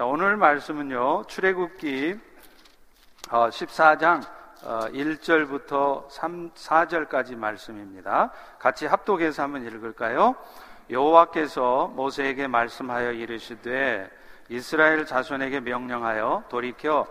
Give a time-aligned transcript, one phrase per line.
[0.00, 2.18] 자, 오늘 말씀은요, 출애굽기
[3.28, 4.22] 14장
[4.64, 8.32] 어, 1절부터 어, 3, 4절까지 말씀입니다.
[8.58, 10.36] 같이 합독해서 한번 읽을까요?
[10.88, 14.08] 여호와께서 모세에게 말씀하여 이르시되
[14.48, 17.06] 이스라엘 자손에게 명령하여 돌이켜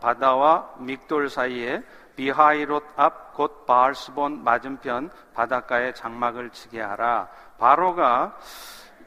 [0.00, 1.82] 바다와 믹돌 사이에
[2.16, 7.28] 비하이롯 앞 곧 바알스본 맞은편 바닷가에 장막을 치게 하라.
[7.56, 8.36] 바로가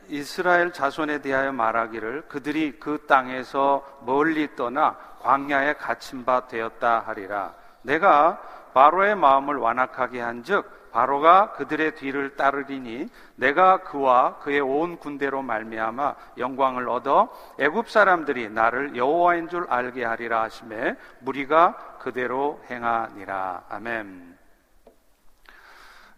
[0.07, 7.53] 이스라엘 자손에 대하여 말하기를 그들이 그 땅에서 멀리 떠나 광야에 갇힌 바 되었다 하리라.
[7.81, 8.41] 내가
[8.73, 16.87] 바로의 마음을 완악하게 한즉 바로가 그들의 뒤를 따르리니 내가 그와 그의 온 군대로 말미암아 영광을
[16.87, 17.29] 얻어
[17.59, 23.63] 애굽 사람들이 나를 여호와인 줄 알게 하리라 하심에 무리가 그대로 행하니라.
[23.69, 24.32] 아멘.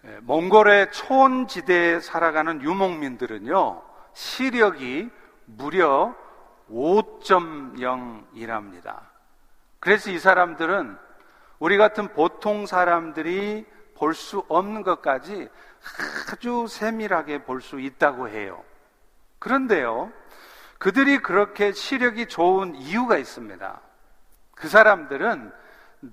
[0.08, 3.82] 예, 몽골의 초원지대에 살아가는 유목민들은요,
[4.14, 5.10] 시력이
[5.46, 6.14] 무려
[6.72, 9.00] 5.0이랍니다.
[9.80, 10.96] 그래서 이 사람들은
[11.60, 15.50] 우리 같은 보통 사람들이 볼 수 없는 것까지
[16.32, 18.64] 아주 세밀하게 볼 수 있다고 해요.
[19.40, 20.12] 그런데요,
[20.78, 23.82] 그들이 그렇게 시력이 좋은 이유가 있습니다.
[24.54, 25.52] 그 사람들은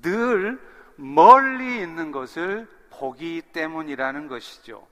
[0.01, 0.59] 늘
[0.97, 2.67] 멀리 있는 것을
[3.03, 4.87] 보기 때문이라는 것이죠.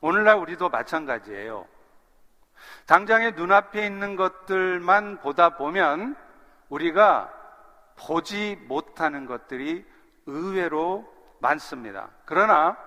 [0.00, 1.66] 오늘날 우리도 마찬가지예요.
[2.86, 6.16] 당장에 눈앞에 있는 것들만 보다 보면
[6.70, 7.30] 우리가
[7.96, 9.84] 보지 못하는 것들이
[10.24, 11.06] 의외로
[11.40, 12.08] 많습니다.
[12.24, 12.78] 그러나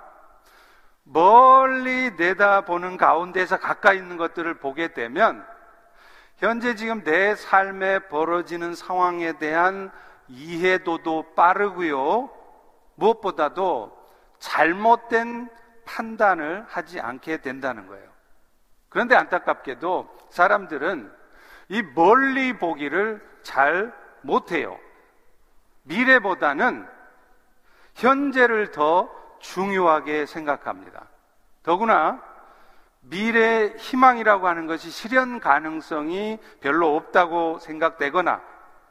[1.04, 5.46] 멀리 내다보는 가운데서 가까이 있는 것들을 보게 되면
[6.38, 9.92] 현재 지금 내 삶에 벌어지는 상황에 대한
[10.30, 12.32] 이해도도 빠르고요.
[12.96, 14.03] 무엇보다도
[14.44, 15.50] 잘못된
[15.86, 18.10] 판단을 하지 않게 된다는 거예요.
[18.90, 21.10] 그런데 안타깝게도 사람들은
[21.70, 24.78] 이 멀리 보기를 잘 못해요.
[25.84, 26.86] 미래보다는
[27.96, 31.08] 현재를 더 중요하게 생각합니다.
[31.64, 32.22] 더구나
[33.00, 38.42] 미래 희망이라고 하는 것이 실현 가능성이 별로 없다고 생각되거나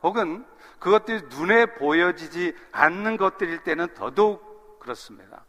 [0.03, 0.47] 혹은
[0.79, 4.52] 그것들이 눈에 보여지지 않는 것들일 때는 더더욱
[4.83, 5.45] 그렇습니다.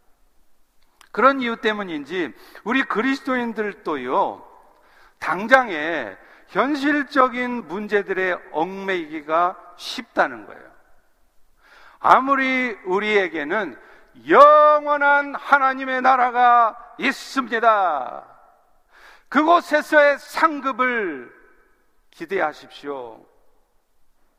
[1.11, 2.33] 그런 이유 때문인지
[2.63, 4.47] 우리 그리스도인들도요,
[5.19, 6.15] 당장에
[6.49, 10.71] 현실적인 문제들의 얽매이기가 쉽다는 거예요.
[11.99, 13.79] 아무리 우리에게는
[14.29, 18.27] 영원한 하나님의 나라가 있습니다.
[19.29, 21.33] 그곳에서의 상급을
[22.11, 23.25] 기대하십시오.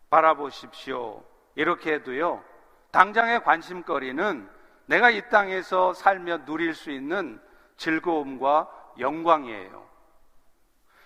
[0.09, 1.25] 바라보십시오.
[1.57, 2.45] 이렇게 해도요,
[2.93, 4.54] 당장의 관심거리는
[4.87, 7.41] 내가 이 땅에서 살며 누릴 수 있는
[7.77, 8.69] 즐거움과
[8.99, 9.85] 영광이에요.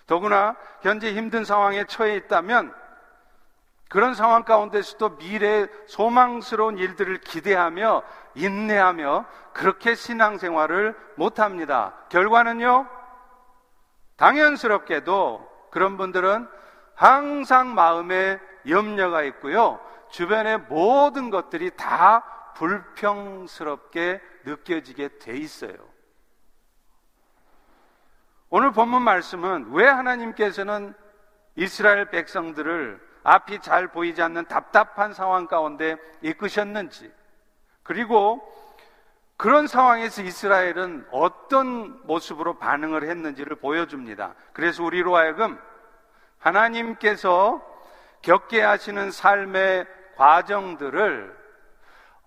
[0.05, 2.73] 더구나 현재 힘든 상황에 처해 있다면
[3.89, 8.03] 그런 상황 가운데서도 미래의 소망스러운 일들을 기대하며
[8.35, 11.95] 인내하며 그렇게 신앙생활을 못합니다.
[12.09, 12.87] 결과는요,
[14.17, 16.47] 당연스럽게도 그런 분들은
[16.93, 19.79] 항상 마음에 염려가 있고요.
[20.11, 22.23] 주변의 모든 것들이 다
[22.59, 25.73] 불평스럽게 느껴지게 돼 있어요.
[28.49, 30.93] 오늘 본문 말씀은 왜 하나님께서는
[31.55, 37.13] 이스라엘 백성들을 앞이 잘 보이지 않는 답답한 상황 가운데 이끄셨는지,
[37.83, 38.41] 그리고
[39.37, 44.35] 그런 상황에서 이스라엘은 어떤 모습으로 반응을 했는지를 보여줍니다.
[44.51, 45.57] 그래서 우리로 하여금
[46.39, 47.61] 하나님께서
[48.21, 49.85] 겪게 하시는 삶의
[50.17, 51.38] 과정들을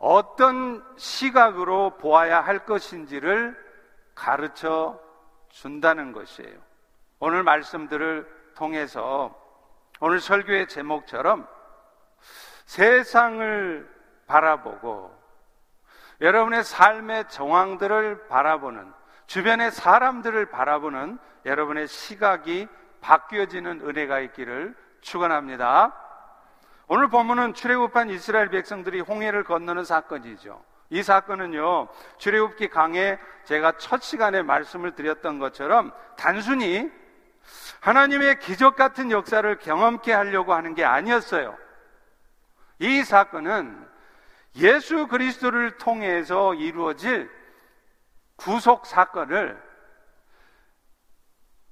[0.03, 3.57] 어떤 시각으로 보아야 할 것인지를
[4.17, 4.99] 가르쳐
[5.49, 6.59] 준다는 것이에요.
[7.21, 9.33] 오늘 말씀들을 통해서
[10.01, 11.47] 오늘 설교의 제목처럼
[12.65, 13.89] 세상을
[14.27, 15.17] 바라보고
[16.21, 18.93] 여러분의 삶의 정황들을 바라보는
[19.27, 22.67] 주변의 사람들을 바라보는 여러분의 시각이
[23.01, 26.02] 바뀌어지는 은혜가 있기를 축원합니다.
[26.89, 30.63] 오늘 본문은 출애굽한 이스라엘 백성들이 홍해를 건너는 사건이죠.
[30.91, 31.89] 이 사건은요,
[32.19, 36.91] 출애굽기 강에 제가 첫 시간에 말씀을 드렸던 것처럼 단순히
[37.81, 41.57] 하나님의 기적 같은 역사를 경험케 하려고 하는 게 아니었어요.
[42.79, 43.89] 이 사건은
[44.57, 47.31] 예수 그리스도를 통해서 이루어질
[48.37, 49.61] 구속 사건을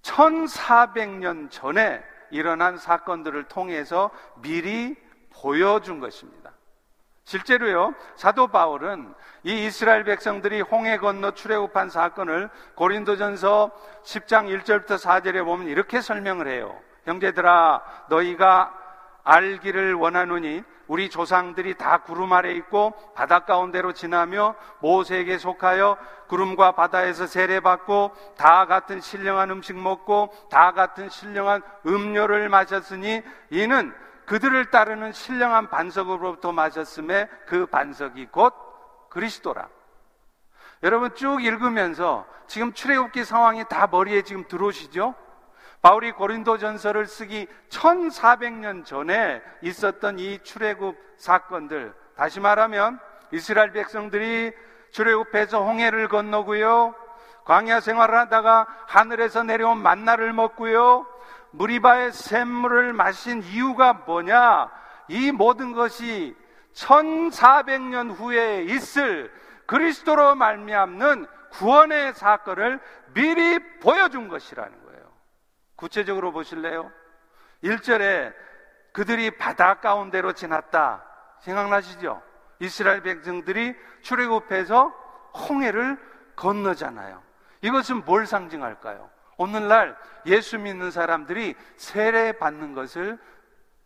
[0.02, 4.10] 1400년 전에 일어난 사건들을 통해서
[4.42, 4.96] 미리
[5.32, 6.52] 보여준 것입니다.
[7.24, 13.70] 실제로요, 사도 바울은 이 이스라엘 백성들이 홍해 건너 출애굽한 사건을 고린도전서
[14.02, 16.76] 10장 1절부터 4절에 보면 이렇게 설명을 해요.
[17.04, 18.74] 형제들아, 너희가
[19.22, 25.96] 알기를 원하노니 우리 조상들이 다 구름 아래 있고 바다 가운데로 지나며 모세에게 속하여
[26.26, 33.94] 구름과 바다에서 세례받고 다 같은 신령한 음식 먹고 다 같은 신령한 음료를 마셨으니 이는
[34.26, 38.52] 그들을 따르는 신령한 반석으로부터 마셨음에 그 반석이 곧
[39.10, 39.68] 그리스도라.
[40.82, 45.14] 여러분 쭉 읽으면서 지금 출애굽기 상황이 다 머리에 지금 들어오시죠?
[45.82, 53.00] 바울이 고린도전서를 쓰기 1400년 전에 있었던 이 출애굽 사건들 다시 말하면
[53.32, 54.52] 이스라엘 백성들이
[54.90, 56.94] 출애굽해서 홍해를 건너고요.
[57.44, 61.06] 광야 생활을 하다가 하늘에서 내려온 만나를 먹고요.
[61.52, 64.70] 무리바의 샘물을 마신 이유가 뭐냐?
[65.08, 66.36] 이 모든 것이
[66.74, 69.32] 1400년 후에 있을
[69.66, 72.80] 그리스도로 말미암는 구원의 사건을
[73.14, 74.89] 미리 보여준 것이라는 거예요.
[75.80, 76.92] 구체적으로 보실래요?
[77.64, 78.32] 1절에
[78.92, 81.04] 그들이 바다 가운데로 지났다.
[81.40, 82.22] 생각나시죠?
[82.58, 84.88] 이스라엘 백성들이 출애굽해서
[85.48, 85.98] 홍해를
[86.36, 87.22] 건너잖아요.
[87.62, 89.08] 이것은 뭘 상징할까요?
[89.38, 89.96] 오늘날
[90.26, 93.18] 예수 믿는 사람들이 세례 받는 것을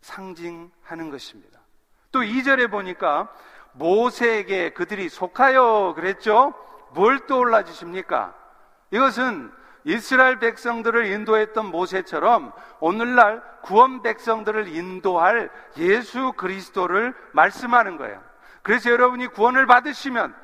[0.01, 1.61] 상징하는 것입니다.
[2.11, 3.33] 또 2절에 보니까
[3.73, 6.55] 모세에게 그들이 속하여 그랬죠?
[6.93, 8.35] 뭘 떠올라 주십니까?
[8.91, 9.53] 이것은
[9.85, 18.23] 이스라엘 백성들을 인도했던 모세처럼 오늘날 구원 백성들을 인도할 예수 그리스도를 말씀하는 거예요.
[18.63, 20.35] 그래서 여러분이 구원을 받으시면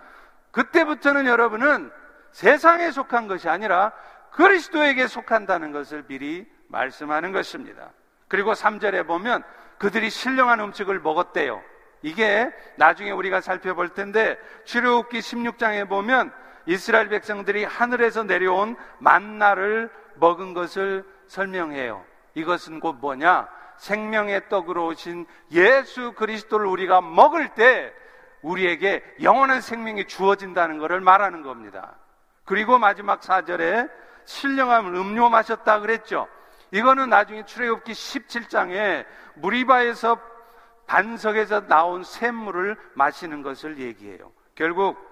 [0.51, 1.91] 그때부터는 여러분은
[2.33, 3.93] 세상에 속한 것이 아니라
[4.33, 7.91] 그리스도에게 속한다는 것을 미리 말씀하는 것입니다.
[8.29, 9.43] 그리고 3절에 보면
[9.79, 11.63] 그들이 신령한 음식을 먹었대요.
[12.03, 16.33] 이게 나중에 우리가 살펴볼 텐데 출애굽기 16장에 보면
[16.71, 22.05] 이스라엘 백성들이 하늘에서 내려온 만나를 먹은 것을 설명해요.
[22.35, 23.49] 이것은 곧 뭐냐?
[23.79, 27.93] 생명의 떡으로 오신 예수 그리스도를 우리가 먹을 때
[28.43, 31.97] 우리에게 영원한 생명이 주어진다는 것을 말하는 겁니다.
[32.45, 33.91] 그리고 마지막 4절에
[34.25, 36.29] 신령한 음료 마셨다 그랬죠.
[36.71, 40.21] 이거는 나중에 출애굽기 17장에 무리바에서
[40.87, 44.31] 반석에서 나온 샘물을 마시는 것을 얘기해요.
[44.55, 45.10] 결국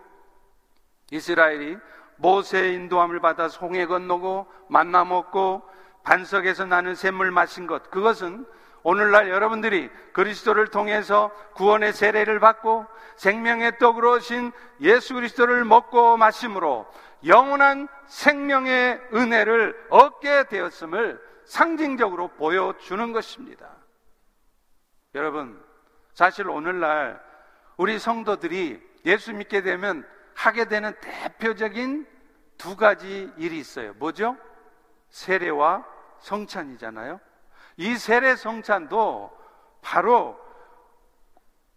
[1.10, 1.78] 이스라엘이
[2.16, 5.62] 모세의 인도함을 받아 송해 건너고 만나 먹고
[6.02, 8.46] 반석에서 나는 샘물 마신 것 그것은
[8.82, 16.86] 오늘날 여러분들이 그리스도를 통해서 구원의 세례를 받고 생명의 떡으로 오신 예수 그리스도를 먹고 마심으로
[17.26, 23.68] 영원한 생명의 은혜를 얻게 되었음을 상징적으로 보여주는 것입니다.
[25.14, 25.60] 여러분,
[26.14, 27.20] 사실 오늘날
[27.76, 30.06] 우리 성도들이 예수 믿게 되면
[30.38, 32.06] 하게 되는 대표적인
[32.58, 33.92] 두 가지 일이 있어요.
[33.94, 34.36] 뭐죠?
[35.10, 35.84] 세례와
[36.20, 37.18] 성찬이잖아요.
[37.76, 39.36] 이 세례 성찬도
[39.82, 40.38] 바로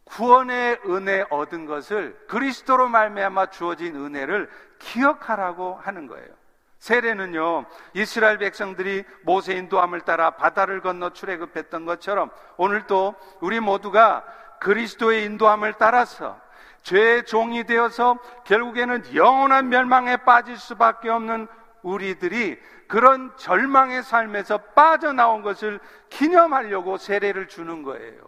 [0.03, 4.47] 구원의 은혜 얻은 것을 그리스도로 말미암아 주어진 은혜를
[4.77, 6.29] 기억하라고 하는 거예요.
[6.77, 14.23] 세례는요 이스라엘 백성들이 모세 인도함을 따라 바다를 건너 출애굽했던 것처럼 오늘도 우리 모두가
[14.59, 16.39] 그리스도의 인도함을 따라서
[16.83, 21.47] 죄의 종이 되어서 결국에는 영원한 멸망에 빠질 수밖에 없는
[21.83, 25.79] 우리들이 그런 절망의 삶에서 빠져나온 것을
[26.09, 28.21] 기념하려고 세례를 주는 거예요.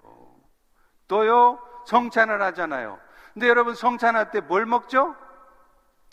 [1.07, 2.99] 또요, 성찬을 하잖아요.
[3.33, 5.15] 근데 여러분 성찬할 때 뭘 먹죠?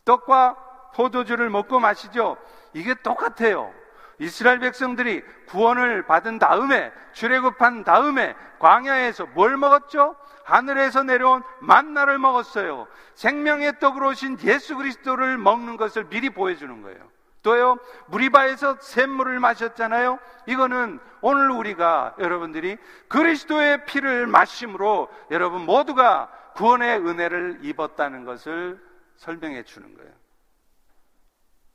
[0.04, 0.56] 떡과
[0.94, 2.36] 포도주를 먹고 마시죠?
[2.72, 3.72] 이게 똑같아요.
[4.18, 10.16] 이스라엘 백성들이 구원을 받은 다음에 출애굽한 다음에 광야에서 뭘 먹었죠?
[10.50, 12.88] 하늘에서 내려온 만나를 먹었어요.
[13.14, 17.10] 생명의 떡으로 오신 예수 그리스도를 먹는 것을 미리 보여주는 거예요.
[17.42, 17.78] 또요,
[18.08, 20.18] 무리바에서 샘물을 마셨잖아요.
[20.46, 22.76] 이거는 오늘 우리가 여러분들이
[23.08, 28.78] 그리스도의 피를 마심으로 여러분 모두가 구원의 은혜를 입었다는 것을
[29.16, 30.12] 설명해 주는 거예요.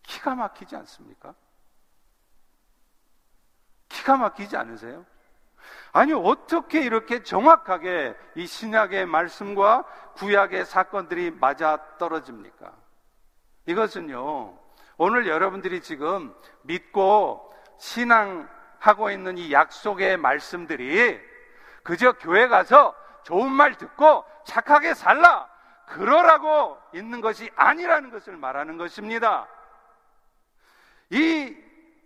[0.03, 1.33] 기가 막히지 않습니까?
[3.89, 5.05] 기가 막히지 않으세요?
[5.95, 9.85] 아니, 어떻게 이렇게 정확하게 이 신약의 말씀과
[10.15, 12.73] 구약의 사건들이 맞아 떨어집니까?
[13.65, 14.59] 이것은요,
[14.97, 21.17] 오늘 여러분들이 지금 믿고 신앙하고 있는 이 약속의 말씀들이
[21.81, 25.47] 그저 교회 가서 좋은 말 듣고 착하게 살라!
[25.85, 29.47] 그러라고 있는 것이 아니라는 것을 말하는 것입니다.
[31.09, 31.55] 이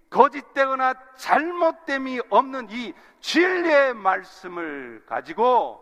[0.09, 5.81] 거짓되거나 잘못됨이 없는 이 진리의 말씀을 가지고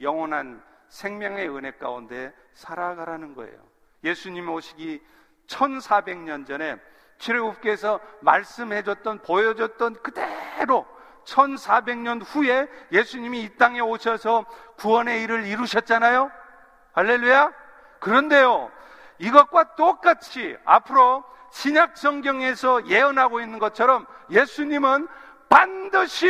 [0.00, 3.56] 영원한 생명의 은혜 가운데 살아가라는 거예요.
[4.02, 5.02] 예수님 오시기
[5.46, 6.76] 1400년 전에
[7.18, 10.86] 출애굽께서 말씀해 줬던 보여줬던 그대로
[11.24, 14.44] 1400년 후에 예수님이 이 땅에 오셔서
[14.76, 16.30] 구원의 일을 이루셨잖아요?
[16.92, 17.52] 할렐루야?
[18.00, 18.70] 그런데요,
[19.18, 25.06] 이것과 똑같이 앞으로 신약 성경에서 예언하고 있는 것처럼 예수님은
[25.48, 26.26] 반드시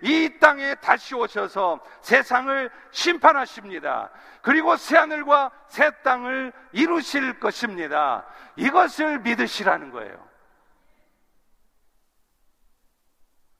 [0.00, 4.10] 이 땅에 다시 오셔서 세상을 심판하십니다.
[4.40, 8.24] 그리고 새하늘과 새 땅을 이루실 것입니다.
[8.56, 10.26] 이것을 믿으시라는 거예요.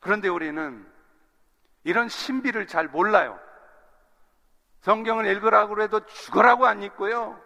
[0.01, 0.91] 그런데 우리는
[1.85, 3.39] 이런 신비를 잘 몰라요.
[4.81, 7.39] 성경을 읽으라고 해도 죽으라고 안 읽고요.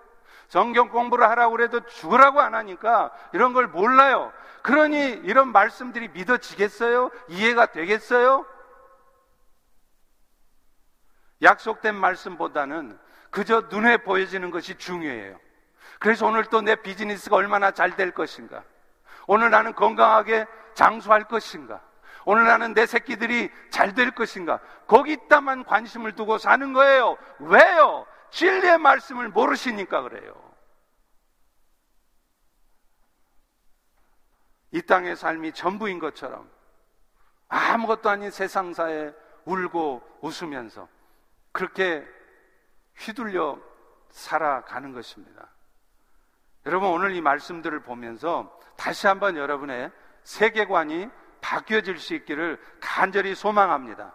[0.48, 4.32] 성경 공부를 하라고 해도 죽으라고 안 하니까 이런 걸 몰라요.
[4.62, 7.10] 그러니 이런 말씀들이 믿어지겠어요?
[7.28, 8.46] 이해가 되겠어요?
[11.42, 12.98] 약속된 말씀보다는
[13.30, 15.38] 그저 눈에 보여지는 것이 중요해요.
[15.98, 18.62] 그래서 오늘 또 내 비즈니스가 얼마나 잘 될 것인가?
[19.26, 21.80] 오늘 나는 건강하게 장수할 것인가?
[22.24, 24.58] 오늘 나는 내 새끼들이 잘 될 것인가?
[24.86, 27.16] 거기다만 관심을 두고 사는 거예요.
[27.38, 28.06] 왜요?
[28.30, 30.46] 진리의 말씀을 모르시니까 그래요.
[34.72, 36.50] 이 땅의 삶이 전부인 것처럼
[37.48, 39.12] 아무것도 아닌 세상사에
[39.44, 40.88] 울고 웃으면서
[41.52, 42.06] 그렇게
[42.96, 43.58] 휘둘려
[44.10, 45.48] 살아가는 것입니다.
[46.66, 49.90] 여러분 오늘 이 말씀들을 보면서 다시 한번 여러분의
[50.24, 51.08] 세계관이
[51.40, 54.12] 바뀌어질 수 있기를 간절히 소망합니다.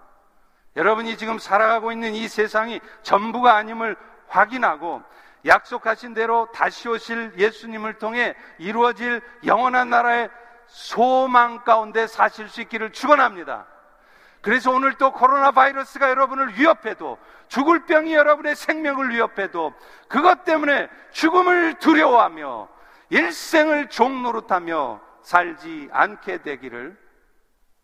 [0.76, 3.96] 여러분이 지금 살아가고 있는 이 세상이 전부가 아님을
[4.28, 5.02] 확인하고
[5.46, 10.30] 약속하신 대로 다시 오실 예수님을 통해 이루어질 영원한 나라의
[10.68, 13.66] 소망 가운데 사실 수 있기를 축원합니다.
[14.42, 19.74] 그래서 오늘 또 코로나 바이러스가 여러분을 위협해도 죽을 병이 여러분의 생명을 위협해도
[20.08, 22.68] 그것 때문에 죽음을 두려워하며
[23.10, 26.98] 일생을 종노릇하며 살지 않게 되기를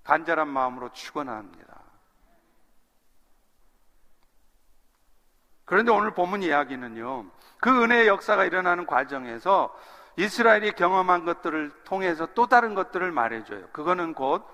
[0.03, 1.66] 간절한 마음으로 축원합니다.
[5.67, 7.25] 그런데 오늘 본문 이야기는요.
[7.59, 9.77] 그 은혜의 역사가 일어나는 과정에서
[10.15, 13.67] 이스라엘이 경험한 것들을 통해서 또 다른 것들을 말해줘요.
[13.73, 14.47] 그거는 곧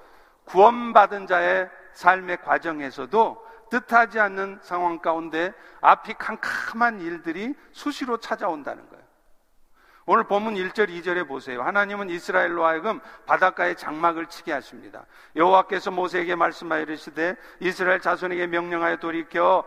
[0.46, 9.04] 구원받은 자의 삶의 과정에서도 뜻하지 않는 상황 가운데 앞이 캄캄한 일들이 수시로 찾아온다는 거예요.
[10.06, 11.62] 오늘 본문 1절, 2절에 보세요.
[11.62, 15.06] 하나님은 이스라엘로 하여금 바닷가에 장막을 치게 하십니다.
[15.36, 19.64] 여호와께서 모세에게 말씀하여 이르시되 이스라엘 자손에게 명령하여 돌이켜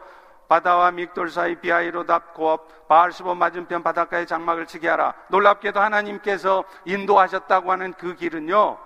[0.48, 5.14] 바다와 믹돌 사이 비하이로답 고업 바알스보 맞은편 바닷가에 장막을 치게 하라.
[5.28, 8.78] 놀랍게도 하나님께서 인도하셨다고 하는 그 길은요.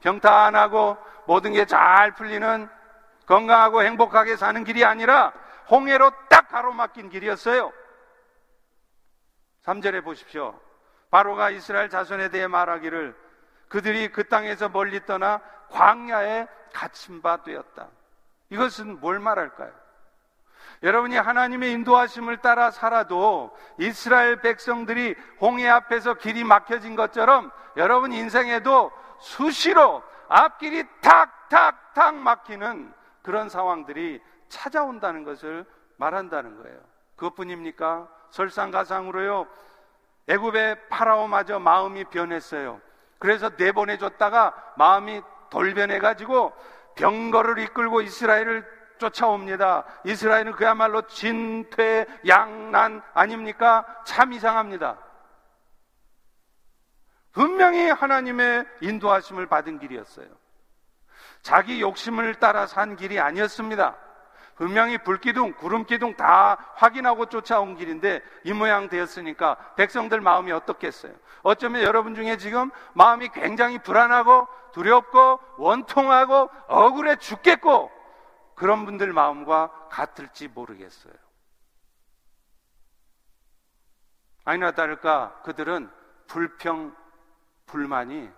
[0.00, 2.68] 평탄하고 모든 게 잘 풀리는
[3.26, 5.32] 건강하고 행복하게 사는 길이 아니라
[5.70, 7.72] 홍해로 딱 가로막힌 길이었어요.
[9.64, 10.58] 3절에 보십시오.
[11.10, 13.14] 바로가 이스라엘 자손에 대해 말하기를
[13.68, 15.40] 그들이 그 땅에서 멀리 떠나
[15.70, 17.88] 광야에 갇힌 바 되었다.
[18.50, 19.81] 이것은 뭘 말할까요?
[20.82, 30.02] 여러분이 하나님의 인도하심을 따라 살아도 이스라엘 백성들이 홍해 앞에서 길이 막혀진 것처럼 여러분 인생에도 수시로
[30.28, 35.64] 앞길이 탁탁탁 막히는 그런 상황들이 찾아온다는 것을
[35.96, 36.78] 말한다는 거예요.
[37.16, 38.08] 그것뿐입니까?
[38.30, 39.46] 설상가상으로요.
[40.28, 42.80] 애굽의 파라오마저 마음이 변했어요.
[43.18, 46.52] 그래서 내보내줬다가 마음이 돌변해가지고
[46.96, 48.66] 병거를 이끌고 이스라엘을
[49.02, 49.84] 쫓아옵니다.
[50.04, 53.84] 이스라엘은 그야말로 진퇴 양난 아닙니까?
[54.04, 54.98] 참 이상합니다.
[57.32, 60.26] 분명히 하나님의 인도하심을 받은 길이었어요.
[61.40, 63.96] 자기 욕심을 따라 산 길이 아니었습니다.
[64.54, 71.12] 분명히 불기둥, 구름기둥 다 확인하고 쫓아온 길인데 이 모양 되었으니까 백성들 마음이 어떻겠어요?
[71.42, 78.01] 어쩌면 여러분 중에 지금 마음이 굉장히 불안하고 두렵고 원통하고 억울해 죽겠고
[78.54, 81.14] 그런 분들 마음과 같을지 모르겠어요.
[84.44, 85.90] 아니나 다를까 그들은
[86.26, 86.94] 불평,
[87.66, 88.28] 불만이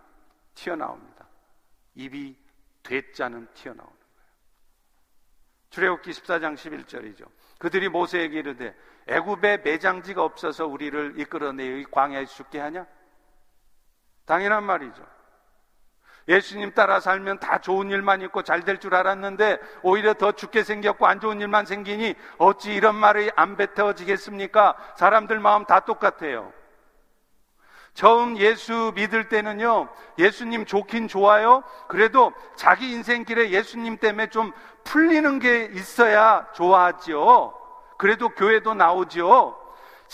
[0.55, 1.27] 튀어나옵니다.
[1.95, 2.37] 입이
[2.83, 4.05] 되자는 튀어나옵니다.
[5.71, 7.29] 출애굽기 14장 11절이죠.
[7.59, 8.77] 그들이 모세에게 이르되
[9.09, 12.87] 애굽에 매장지가 없어서 우리를 이끌어내의 광야에 죽게 하냐?
[14.25, 15.14] 당연한 말이죠.
[16.29, 21.07] 예수님 따라 살면 다 좋은 일만 있고 잘 될 줄 알았는데 오히려 더 죽게 생겼고
[21.07, 24.75] 안 좋은 일만 생기니 어찌 이런 말이 안 뱉어지겠습니까?
[24.97, 26.53] 사람들 마음 다 똑같아요.
[27.93, 29.89] 처음 예수 믿을 때는요,
[30.19, 31.63] 예수님 좋긴 좋아요.
[31.87, 34.53] 그래도 자기 인생길에 예수님 때문에 좀
[34.83, 37.55] 풀리는 게 있어야 좋아하죠.
[37.97, 39.64] 그래도 교회도 나오죠.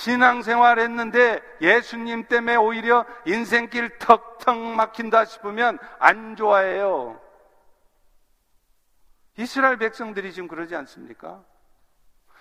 [0.00, 7.20] 신앙생활 했는데 예수님 때문에 오히려 인생길 턱턱 막힌다 싶으면 안 좋아해요.
[9.36, 11.42] 이스라엘 백성들이 지금 그러지 않습니까?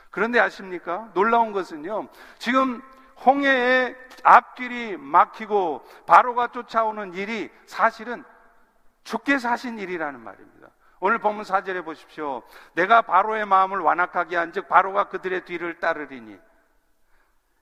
[0.10, 1.10] 그런데 아십니까?
[1.14, 2.08] 놀라운 것은요.
[2.38, 2.82] 지금
[3.26, 8.24] 홍해의 앞길이 막히고 바로가 쫓아오는 일이 사실은
[9.04, 10.70] 주께서 하신 일이라는 말입니다.
[11.02, 12.42] 오늘 본문 사절에 보십시오.
[12.74, 16.40] 내가 바로의 마음을 완악하게 한즉 바로가 그들의 뒤를 따르리니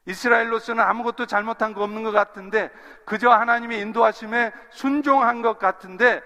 [0.07, 2.71] 이스라엘로서는 아무것도 잘못한 거 없는 것 같은데
[3.05, 6.23] 그저 하나님의 인도하심에 순종한 것 같은데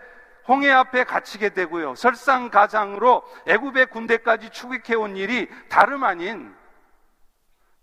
[0.48, 1.96] 홍해 앞에 갇히게 되고요.
[1.96, 6.56] 설상가장으로 애굽의 군대까지 추격해 온 일이 다름 아닌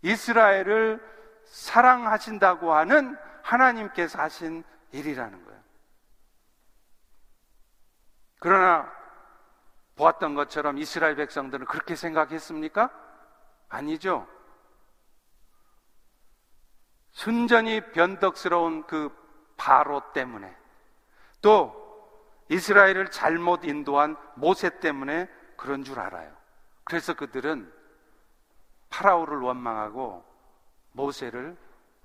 [0.03, 1.01] 이스라엘을
[1.47, 4.63] 사랑하신다고 하는 하나님께서 하신
[4.93, 5.61] 일이라는 거예요.
[8.39, 8.93] 그러나
[9.97, 12.91] 보았던 것처럼 이스라엘 백성들은 그렇게 생각했습니까?
[13.69, 14.29] 아니죠.
[17.13, 19.11] 순전히 변덕스러운 그
[19.57, 20.57] 바로 때문에
[21.41, 21.75] 또
[22.49, 26.35] 이스라엘을 잘못 인도한 모세 때문에 그런 줄 알아요.
[26.85, 27.73] 그래서 그들은
[28.91, 30.25] 파라오를 원망하고
[30.93, 31.57] 모세를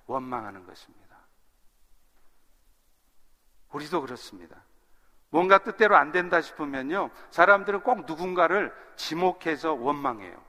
[0.07, 1.17] 원망하는 것입니다.
[3.71, 4.63] 우리도 그렇습니다.
[5.29, 10.39] 뭔가 뜻대로 안 된다 싶으면요, 사람들은 꼭 누군가를 지목해서 원망해요.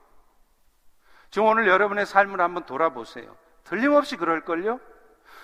[1.31, 3.35] 지금 오늘 여러분의 삶을 한번 돌아보세요.
[3.65, 4.79] 틀림없이 그럴걸요?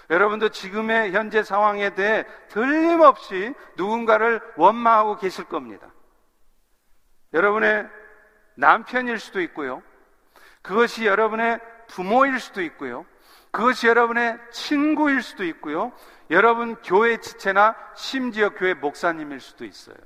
[0.10, 5.92] 여러분도 지금의 현재 상황에 대해 틀림없이 누군가를 원망하고 계실 겁니다.
[7.34, 7.88] 여러분의
[8.56, 9.82] 남편일 수도 있고요.
[10.62, 13.06] 그것이 여러분의 부모일 수도 있고요.
[13.51, 15.92] 그것이 여러분의 친구일 수도 있고요.
[16.30, 19.98] 여러분 교회 지체나 심지어 교회 목사님일 수도 있어요.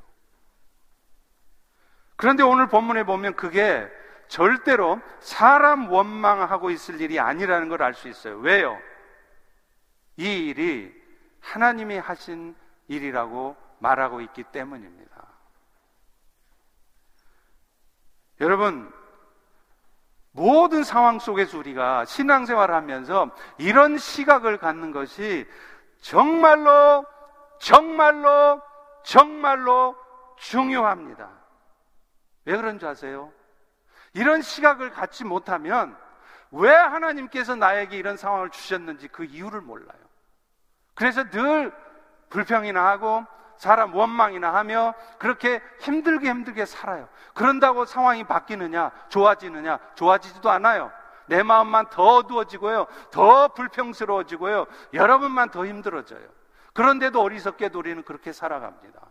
[2.15, 3.87] 그런데 오늘 본문에 보면 그게
[4.27, 8.37] 절대로 사람 원망하고 있을 일이 아니라는 걸 알 수 있어요.
[8.37, 8.77] 왜요?
[10.17, 10.93] 이 일이
[11.41, 12.55] 하나님이 하신
[12.87, 15.27] 일이라고 말하고 있기 때문입니다.
[18.41, 18.91] 여러분,
[20.31, 25.47] 모든 상황 속에서 우리가 신앙생활을 하면서 이런 시각을 갖는 것이
[26.01, 27.05] 정말로,
[27.59, 28.61] 정말로,
[29.03, 29.95] 정말로
[30.37, 31.29] 중요합니다.
[32.45, 33.31] 왜 그런 줄 아세요?
[34.15, 35.95] 이런 시각을 갖지 못하면
[36.49, 39.99] 왜 하나님께서 나에게 이런 상황을 주셨는지 그 이유를 몰라요.
[40.95, 41.73] 그래서 늘
[42.29, 43.25] 불평이나 하고
[43.57, 47.09] 사람 원망이나 하며 그렇게 힘들게 힘들게 살아요.
[47.33, 50.91] 그런다고 상황이 바뀌느냐, 좋아지느냐, 좋아지지도 않아요.
[51.27, 56.25] 내 마음만 더 어두워지고요, 더 불평스러워지고요, 여러분만 더 힘들어져요.
[56.73, 59.01] 그런데도 어리석게도 우리는 그렇게 살아갑니다.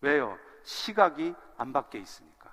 [0.00, 0.36] 왜요?
[0.64, 2.49] 시각이 안 바뀌어 있으니까.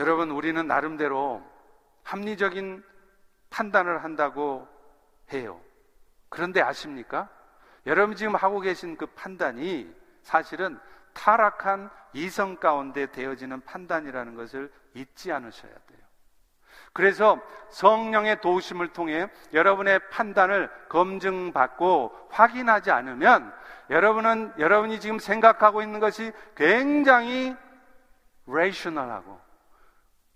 [0.00, 1.42] 여러분, 우리는 나름대로
[2.04, 2.82] 합리적인
[3.50, 4.66] 판단을 한다고
[5.30, 5.60] 해요.
[6.30, 7.28] 그런데 아십니까?
[7.86, 10.78] 여러분 지금 하고 계신 그 판단이 사실은
[11.12, 16.00] 타락한 이성 가운데 되어지는 판단이라는 것을 잊지 않으셔야 돼요.
[16.94, 23.52] 그래서 성령의 도우심을 통해 여러분의 판단을 검증받고 확인하지 않으면
[23.90, 27.54] 여러분은 여러분이 지금 생각하고 있는 것이 굉장히
[28.46, 29.49] 레이셔널하고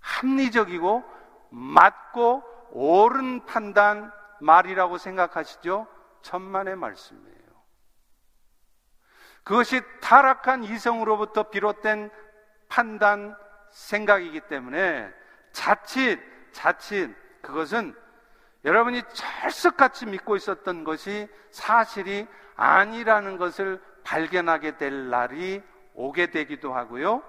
[0.04, 1.02] 합리적이고
[1.50, 5.86] 맞고 옳은 판단 말이라고 생각하시죠?
[6.22, 7.34] 천만의 말씀이에요.
[9.44, 12.10] 그것이 타락한 이성으로부터 비롯된
[12.68, 13.36] 판단
[13.70, 15.10] 생각이기 때문에
[15.52, 16.20] 자칫,
[16.52, 17.94] 자칫 그것은
[18.64, 25.62] 여러분이 철석같이 믿고 있었던 것이 사실이 아니라는 것을 발견하게 될 날이
[25.94, 27.22] 오게 되기도 하고요.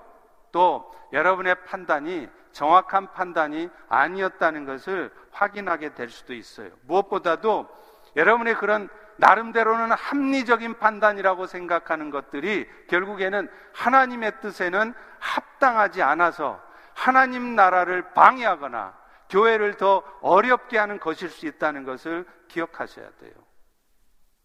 [0.56, 6.70] 또 여러분의 판단이 정확한 판단이 아니었다는 것을 확인하게 될 수도 있어요.
[6.84, 7.68] 무엇보다도
[8.16, 8.88] 여러분의 그런
[9.18, 16.62] 나름대로는 합리적인 판단이라고 생각하는 것들이 결국에는 하나님의 뜻에는 합당하지 않아서
[16.94, 18.98] 하나님 나라를 방해하거나
[19.30, 23.34] 교회를 더 어렵게 하는 것일 수 있다는 것을 기억하셔야 돼요.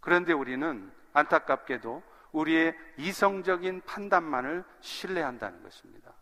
[0.00, 6.12] 그런데 우리는 안타깝게도 우리의 이성적인 판단만을 신뢰한다는 것입니다.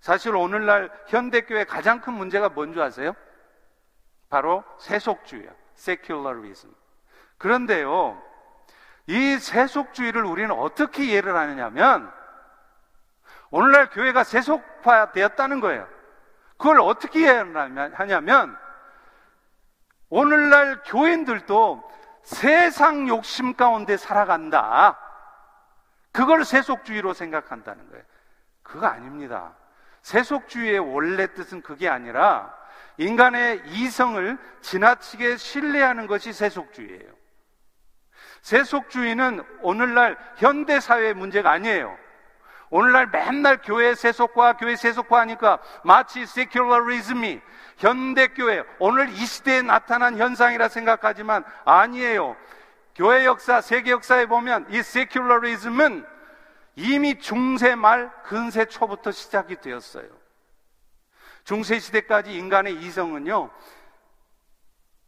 [0.00, 3.14] 사실 오늘날 현대교회 가장 큰 문제가 뭔지 아세요?
[4.28, 5.50] 바로 세속주의야.
[5.76, 6.74] secularism.
[7.38, 8.22] 그런데요,
[9.06, 12.12] 이 세속주의를 우리는 어떻게 이해를 하느냐면,
[13.50, 15.88] 오늘날 교회가 세속화 되었다는 거예요.
[16.56, 18.56] 그걸 어떻게 이해하냐면,
[20.10, 21.90] 오늘날 교인들도
[22.22, 24.98] 세상 욕심 가운데 살아간다.
[26.12, 28.04] 그걸 세속주의로 생각한다는 거예요.
[28.62, 29.54] 그거 아닙니다.
[30.02, 32.54] 세속주의의 원래 뜻은 그게 아니라
[32.96, 37.10] 인간의 이성을 지나치게 신뢰하는 것이 세속주의예요.
[38.42, 41.96] 세속주의는 오늘날 현대 사회의 문제가 아니에요.
[42.70, 47.40] 오늘날 맨날 교회 세속화, 교회 세속화 하니까 마치 세큘러리즘이
[47.80, 52.36] 현대교회, 오늘 이 시대에 나타난 현상이라 생각하지만 아니에요.
[52.94, 56.06] 교회 역사, 세계 역사에 보면 이 세큘러리즘은
[56.76, 60.04] 이미 중세 말 근세 초부터 시작이 되었어요.
[61.44, 63.50] 중세 시대까지 인간의 이성은요,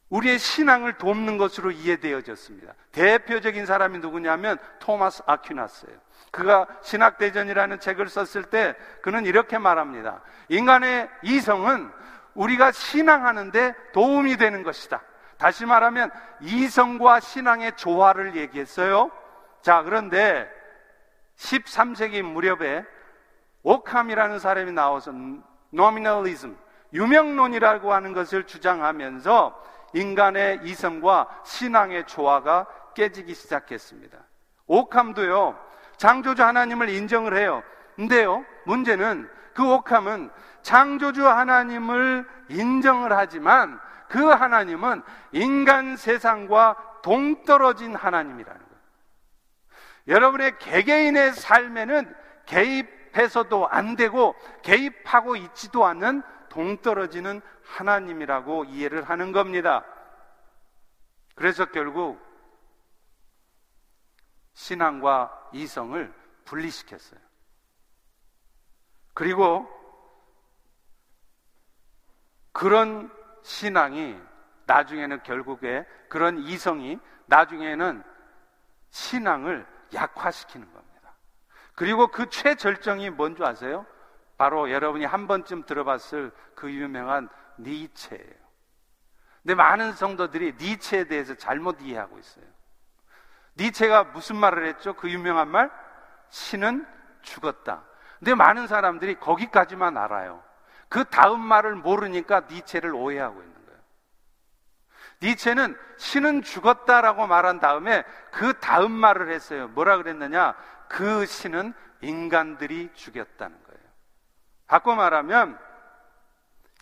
[0.09, 2.73] 우리의 신앙을 돕는 것으로 이해되어졌습니다.
[2.93, 5.99] 대표적인 사람이 누구냐면 토마스 아퀴나스예요.
[6.31, 10.23] 그가 신학대전이라는 책을 썼을 때 그는 이렇게 말합니다.
[10.49, 11.91] 인간의 이성은
[12.35, 15.03] 우리가 신앙하는데 도움이 되는 것이다.
[15.38, 19.11] 다시 말하면 이성과 신앙의 조화를 얘기했어요.
[19.61, 20.49] 자, 그런데
[21.37, 22.85] 13세기 무렵에
[23.62, 25.12] 오캄이라는 사람이 나와서
[25.71, 26.57] 노미널리즘,
[26.92, 29.62] 유명론이라고 하는 것을 주장하면서
[29.95, 34.18] 인간의 이성과 신앙의 조화가 깨지기 시작했습니다.
[34.66, 35.59] 오캄도요,
[35.97, 37.62] 창조주 하나님을 인정을 해요.
[37.97, 40.31] 근데요, 문제는 그 오캄은
[40.62, 48.72] 창조주 하나님을 인정을 하지만 그 하나님은 인간 세상과 동떨어진 하나님이라는 거예요.
[50.09, 52.14] 여러분의 개개인의 삶에는
[52.46, 59.85] 개입해서도 안 되고 개입하고 있지도 않는 동떨어지는 하나님이라고 이해를 하는 겁니다.
[61.35, 62.20] 그래서 결국
[64.55, 66.12] 신앙과 이성을
[66.44, 67.20] 분리시켰어요.
[69.14, 69.82] 그리고
[72.53, 73.11] 그런
[73.43, 74.19] 신앙이
[74.67, 78.03] 나중에는 결국에 그런 이성이 나중에는
[78.91, 81.15] 신앙을 약화시키는 겁니다.
[81.75, 83.87] 그리고 그 최절정이 뭔지 아세요?
[84.37, 88.43] 바로 여러분이 한 번쯤 들어봤을 그 유명한 니체예요.
[89.43, 92.45] 근데 많은 성도들이 니체에 대해서 잘못 이해하고 있어요.
[93.57, 94.95] 니체가 무슨 말을 했죠?
[94.95, 95.71] 그 유명한 말?
[96.29, 96.87] 신은
[97.23, 97.85] 죽었다.
[98.19, 100.43] 근데 많은 사람들이 거기까지만 알아요.
[100.93, 103.81] 그 다음 말을 모르니까 니체를 오해하고 있는 거예요.
[105.23, 109.69] 니체는 신은 죽었다라고 말한 다음에 그 다음 말을 했어요.
[109.69, 110.55] 뭐라 그랬느냐?
[110.91, 113.81] 그 신은 인간들이 죽였다는 거예요.
[114.67, 115.59] 바꿔 말하면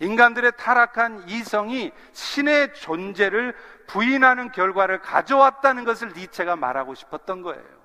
[0.00, 7.80] 인간들의 타락한 이성이 신의 존재를 부인하는 결과를 가져왔다는 것을 니체가 말하고 싶었던 거예요.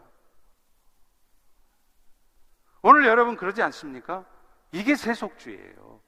[2.82, 4.26] 오늘 여러분 그러지 않습니까?
[4.72, 6.05] 이게 세속주의예요.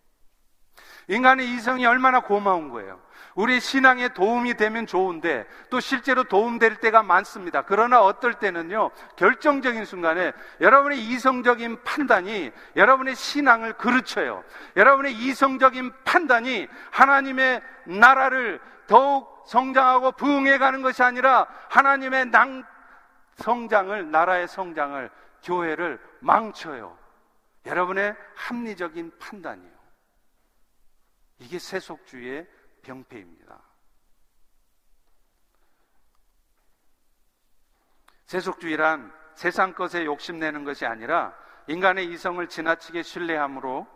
[1.08, 3.00] 인간의 이성이 얼마나 고마운 거예요.
[3.36, 7.62] 우리 신앙에 도움이 되면 좋은데 또 실제로 도움될 때가 많습니다.
[7.62, 14.43] 그러나 어떨 때는요, 결정적인 순간에 여러분의 이성적인 판단이 여러분의 신앙을 그르쳐요.
[14.76, 22.65] 여러분의 이성적인 판단이 하나님의 나라를 더욱 성장하고 부흥해 가는 것이 아니라 하나님의 낭,
[23.36, 25.10] 성장을, 나라의 성장을,
[25.43, 26.98] 교회를 망쳐요.
[27.65, 29.77] 여러분의 합리적인 판단이에요.
[31.48, 32.46] 이게 세속주의의
[32.82, 33.58] 병폐입니다.
[38.26, 41.34] 세속주의란 세상 것에 욕심내는 것이 아니라
[41.68, 43.88] 인간의 이성을 지나치게 신뢰함으로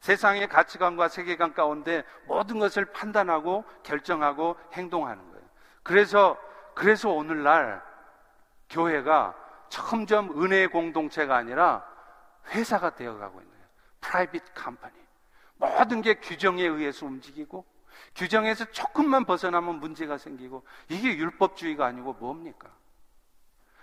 [0.00, 5.48] 세상의 가치관과 세계관 가운데 모든 것을 판단하고 결정하고 행동하는 거예요.
[5.82, 6.38] 그래서,
[6.74, 7.82] 그래서 오늘날
[8.68, 9.34] 교회가
[9.70, 11.82] 점점 은혜의 공동체가 아니라
[12.48, 13.68] 회사가 되어가고 있는 거예요.
[14.02, 15.09] 프라이빗 컴퍼니.
[15.60, 17.64] 모든 게 규정에 의해서 움직이고
[18.16, 22.68] 규정에서 조금만 벗어나면 문제가 생기고 이게 율법주의가 아니고 뭡니까?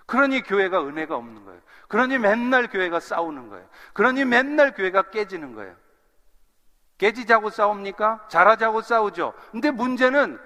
[0.08, 1.62] 그러니 교회가 은혜가 없는 거예요.
[1.88, 3.68] 그러니 맨날 교회가 싸우는 거예요.
[3.94, 5.76] 그러니 맨날 교회가 깨지는 거예요.
[6.98, 8.28] 깨지자고 싸웁니까?
[8.30, 9.34] 잘하자고 싸우죠.
[9.52, 10.40] 근데 문제는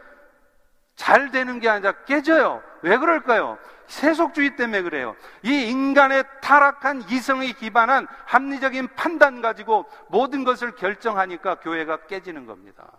[0.96, 2.62] 잘 되는 게 아니라 깨져요.
[2.82, 3.58] 왜 그럴까요?
[3.92, 5.16] 세속주의 때문에 그래요.
[5.44, 12.90] 이 인간의 타락한 이성에 기반한 합리적인 판단 가지고 모든 것을 결정하니까 교회가 깨지는 겁니다.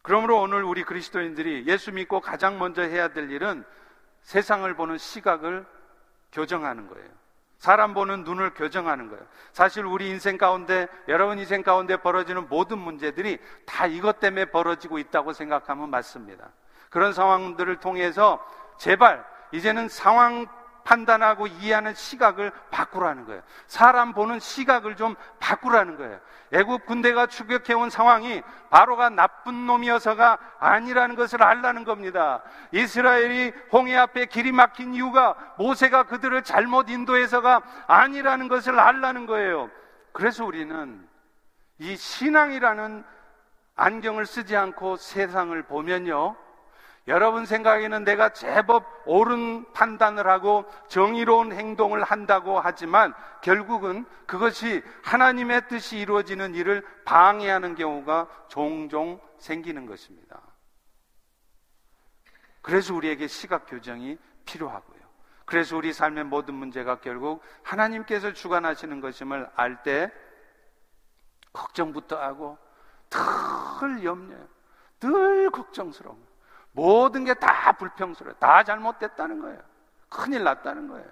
[0.00, 3.64] 그러므로 오늘 우리 그리스도인들이 예수 믿고 가장 먼저 해야 될 일은
[4.22, 5.66] 세상을 보는 시각을
[6.32, 7.10] 교정하는 거예요.
[7.58, 9.24] 사람 보는 눈을 교정하는 거예요.
[9.52, 15.32] 사실 우리 인생 가운데, 여러분 인생 가운데 벌어지는 모든 문제들이 다 이것 때문에 벌어지고 있다고
[15.32, 16.50] 생각하면 맞습니다.
[16.90, 18.44] 그런 상황들을 통해서
[18.78, 20.46] 제발 이제는 상황
[20.86, 23.42] 판단하고 이해하는 시각을 바꾸라는 거예요.
[23.66, 26.20] 사람 보는 시각을 좀 바꾸라는 거예요.
[26.52, 32.42] 애국 군대가 추격해온 상황이 바로가 나쁜 놈이어서가 아니라는 것을 알라는 겁니다.
[32.70, 39.68] 이스라엘이 홍해 앞에 길이 막힌 이유가 모세가 그들을 잘못 인도해서가 아니라는 것을 알라는 거예요.
[40.12, 41.06] 그래서 우리는
[41.78, 43.04] 이 신앙이라는
[43.74, 46.36] 안경을 쓰지 않고 세상을 보면요.
[47.08, 55.98] 여러분 생각에는 내가 제법 옳은 판단을 하고 정의로운 행동을 한다고 하지만 결국은 그것이 하나님의 뜻이
[55.98, 60.40] 이루어지는 일을 방해하는 경우가 종종 생기는 것입니다.
[62.60, 64.96] 그래서 우리에게 시각 교정이 필요하고요.
[65.44, 70.10] 그래서 우리 삶의 모든 문제가 결국 하나님께서 주관하시는 것임을 알 때
[71.52, 72.58] 걱정부터 하고
[73.08, 74.36] 늘 염려,
[74.98, 76.25] 늘 걱정스러운
[76.76, 78.36] 모든 게 다 불평스러워요.
[78.38, 79.60] 다 잘못됐다는 거예요.
[80.10, 81.06] 큰일 났다는 거예요.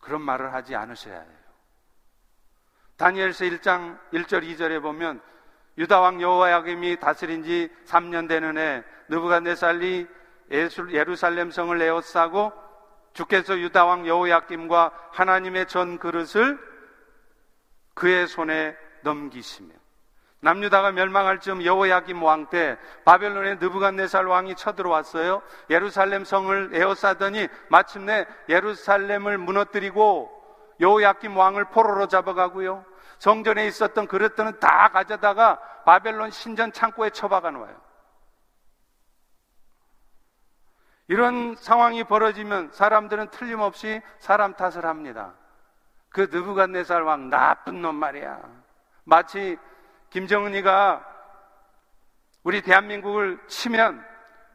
[0.00, 1.38] 그런 말을 하지 않으셔야 해요.
[2.96, 5.22] 다니엘서 1장 1절 2절에 보면
[5.78, 10.08] 유다 왕 여호야김이 다스린 지 3년 되는 해 느부갓네살이
[10.50, 12.52] 예루살렘 성을 에워싸고
[13.12, 16.58] 주께서 유다 왕 여호야김과 하나님의 전 그릇을
[17.94, 19.74] 그의 손에 넘기시며
[20.40, 25.42] 남유다가 멸망할 즈음 여호야김 왕 때 바벨론의 느부갓네살 왕이 쳐들어왔어요.
[25.70, 30.30] 예루살렘 성을 에워싸더니 마침내 예루살렘을 무너뜨리고
[30.80, 32.84] 여호야김 왕을 포로로 잡아가고요.
[33.18, 37.74] 성전에 있었던 그릇들은 다 가져다가 바벨론 신전 창고에 처박아 놓아요.
[41.08, 45.34] 이런 상황이 벌어지면 사람들은 틀림없이 사람 탓을 합니다.
[46.10, 48.40] 그 느부갓네살 왕 나쁜 놈 말이야.
[49.04, 49.56] 마치
[50.10, 51.04] 김정은이가
[52.42, 54.04] 우리 대한민국을 치면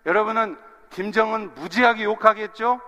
[0.06, 0.58] 여러분은
[0.92, 2.82] 김정은 무지하게 욕하겠죠?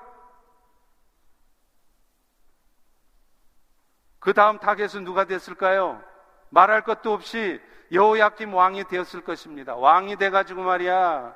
[4.20, 6.02] 그 다음 타겟은 누가 됐을까요?
[6.50, 9.76] 말할 것도 없이 여호야김 왕이 되었을 것입니다.
[9.76, 11.36] 왕이 돼가지고 말이야.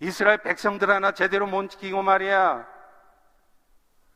[0.00, 2.66] 이스라엘 백성들 하나 제대로 못 지키고 말이야.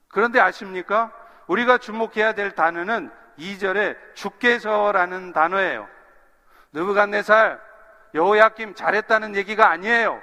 [0.08, 1.12] 그런데 아십니까?
[1.46, 5.88] 우리가 주목해야 될 단어는 2절에 주께서라는 단어예요.
[6.72, 7.60] 느부갓네살
[8.14, 10.20] 여호야김 잘했다는 얘기가 아니에요.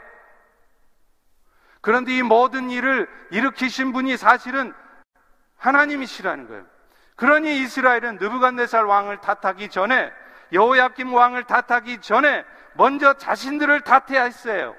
[1.82, 4.74] 그런데 이 모든 일을 일으키신 분이 사실은
[5.58, 6.66] 하나님이시라는 거예요.
[7.16, 10.12] 그러니 이스라엘은 느부갓네살 왕을 탓하기 전에
[10.54, 14.76] 여호야김 왕을 탓하기 전에 먼저 자신들을 탓해야 했어요.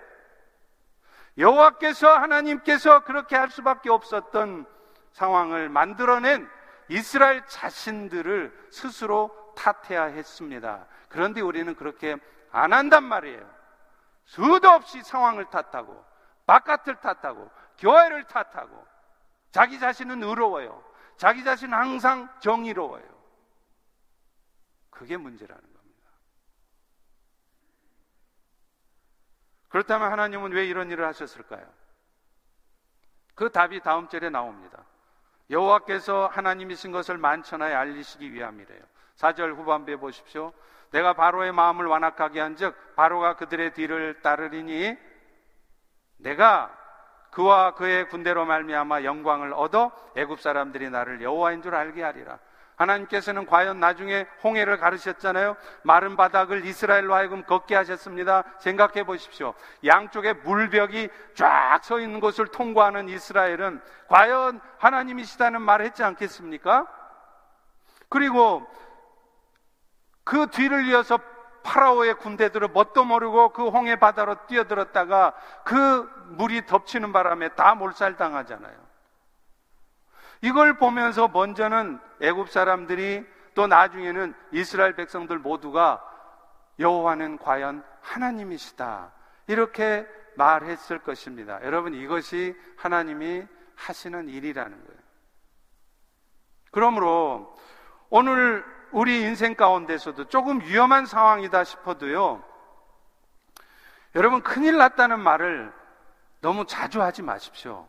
[1.38, 4.66] 여호와께서 하나님께서 그렇게 할 수밖에 없었던
[5.12, 6.48] 상황을 만들어낸
[6.92, 10.86] 이스라엘 자신들을 스스로 탓해야 했습니다.
[11.08, 12.18] 그런데 우리는 그렇게
[12.50, 13.50] 안 한단 말이에요.
[14.26, 16.04] 수도 없이 상황을 탓하고,
[16.46, 18.86] 바깥을 탓하고, 교회를 탓하고,
[19.50, 20.84] 자기 자신은 의로워요.
[21.16, 23.04] 자기 자신은 항상 정의로워요.
[24.90, 26.10] 그게 문제라는 겁니다.
[29.70, 31.66] 그렇다면 하나님은 왜 이런 일을 하셨을까요?
[33.34, 34.84] 그 답이 다음 절에 나옵니다.
[35.52, 38.80] 여호와께서 하나님이신 것을 만천하에 알리시기 위함이래요.
[39.16, 40.52] 4절 후반부에 보십시오.
[40.90, 44.96] 내가 바로의 마음을 완악하게 한즉 바로가 그들의 뒤를 따르리니
[46.18, 46.76] 내가
[47.30, 52.38] 그와 그의 군대로 말미암아 영광을 얻어 애굽 사람들이 나를 여호와인 줄 알게 하리라.
[52.76, 55.56] 하나님께서는 과연 나중에 홍해를 가르셨잖아요.
[55.82, 58.44] 마른 바닥을 이스라엘로 하여금 걷게 하셨습니다.
[58.58, 59.54] 생각해 보십시오.
[59.84, 66.86] 양쪽에 물벽이 쫙 서 있는 곳을 통과하는 이스라엘은 과연 하나님이시다는 말을 했지 않겠습니까?
[68.08, 68.66] 그리고
[70.24, 71.18] 그 뒤를 이어서
[71.64, 75.32] 파라오의 군대들을 뭣도 모르고 그 홍해 바다로 뛰어들었다가
[75.64, 78.76] 그 물이 덮치는 바람에 다 몰살당하잖아요.
[80.42, 86.02] 이걸 보면서 먼저는 애굽 사람들이 또 나중에는 이스라엘 백성들 모두가
[86.78, 89.12] 여호와는 과연 하나님이시다.
[89.48, 90.06] 이렇게
[90.36, 91.62] 말했을 것입니다.
[91.62, 95.02] 여러분 이것이 하나님이 하시는 일이라는 거예요.
[96.70, 97.54] 그러므로
[98.08, 102.42] 오늘 우리 인생 가운데서도 조금 위험한 상황이다 싶어도요.
[104.14, 105.72] 여러분 큰일 났다는 말을
[106.40, 107.88] 너무 자주 하지 마십시오.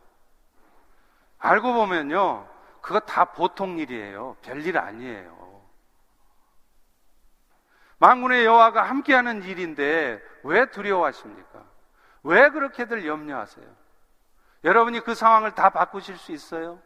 [1.40, 2.48] 알고 보면요.
[2.84, 4.36] 그거 다 보통 일이에요.
[4.42, 5.64] 별일 아니에요.
[7.98, 11.64] 망군의 여호와가 함께하는 일인데 왜 두려워하십니까?
[12.24, 13.66] 왜 그렇게들 염려하세요?
[14.66, 16.82] 여러분이 그 상황을 다 바꾸실 수 있어요?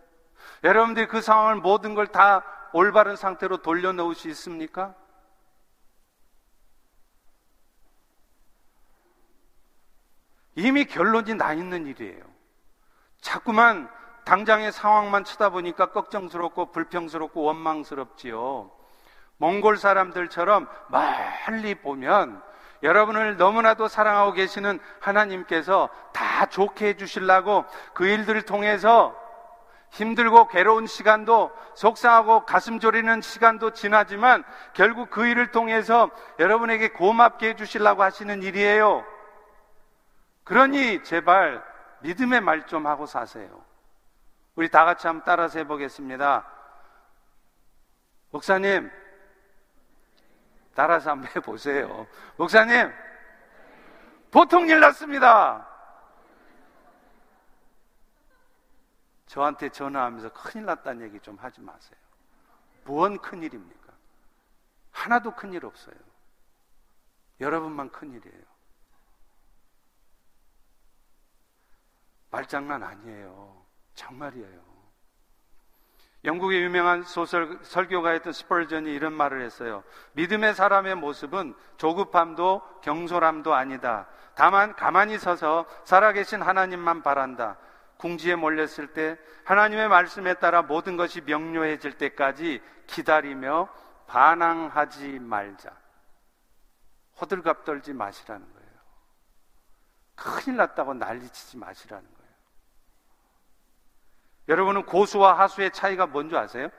[0.63, 4.93] 여러분들이 그 상황을 모든 걸 다 올바른 상태로 돌려놓을 수 있습니까?
[10.53, 12.23] 이미 결론이 나 있는 일이에요.
[13.19, 13.89] 자꾸만
[14.27, 18.69] 당장의 상황만 쳐다보니까 걱정스럽고 불평스럽고 원망스럽지요.
[19.37, 22.41] 몽골 사람들처럼 멀리 보면
[22.83, 27.63] 여러분을 너무나도 사랑하고 계시는 하나님께서 다 좋게 해주시려고
[27.93, 29.15] 그 일들을 통해서
[29.91, 38.03] 힘들고 괴로운 시간도 속상하고 가슴 졸이는 시간도 지나지만 결국 그 일을 통해서 여러분에게 고맙게 해주시려고
[38.03, 39.05] 하시는 일이에요.
[40.43, 41.63] 그러니 제발
[42.01, 43.66] 믿음의 말 좀 하고 사세요.
[44.57, 46.51] 우리 다 같이 한번 따라서 해보겠습니다.
[48.31, 48.91] 목사님,
[50.73, 52.07] 따라서 한번 해보세요.
[52.37, 52.91] 목사님,
[54.31, 55.67] 보통 일 났습니다.
[59.27, 61.99] 저한테 전화하면서 큰일 났다는 얘기 좀 하지 마세요.
[62.83, 63.93] 무언 큰일입니까?
[64.89, 65.95] 하나도 큰일 없어요.
[67.39, 68.43] 여러분만 큰일이에요.
[72.31, 73.66] 말장난 아니에요.
[73.97, 74.67] 정말이에요.
[76.23, 79.83] 영국의 유명한 소설 설교가였던 스펄전이 이런 말을 했어요.
[80.13, 84.07] 믿음의 사람의 모습은 조급함도 경솔함도 아니다.
[84.35, 87.57] 다만 가만히 서서 살아계신 하나님만 바란다.
[87.97, 93.69] 궁지에 몰렸을 때 하나님의 말씀에 따라 모든 것이 명료해질 때까지 기다리며
[94.07, 95.71] 반항하지 말자.
[97.19, 98.67] 호들갑 떨지 마시라는 거예요.
[100.15, 102.16] 큰일 났다고 난리치지 마시라는 거예요.
[104.47, 106.69] 여러분은 고수와 하수의 차이가 뭔지 아세요?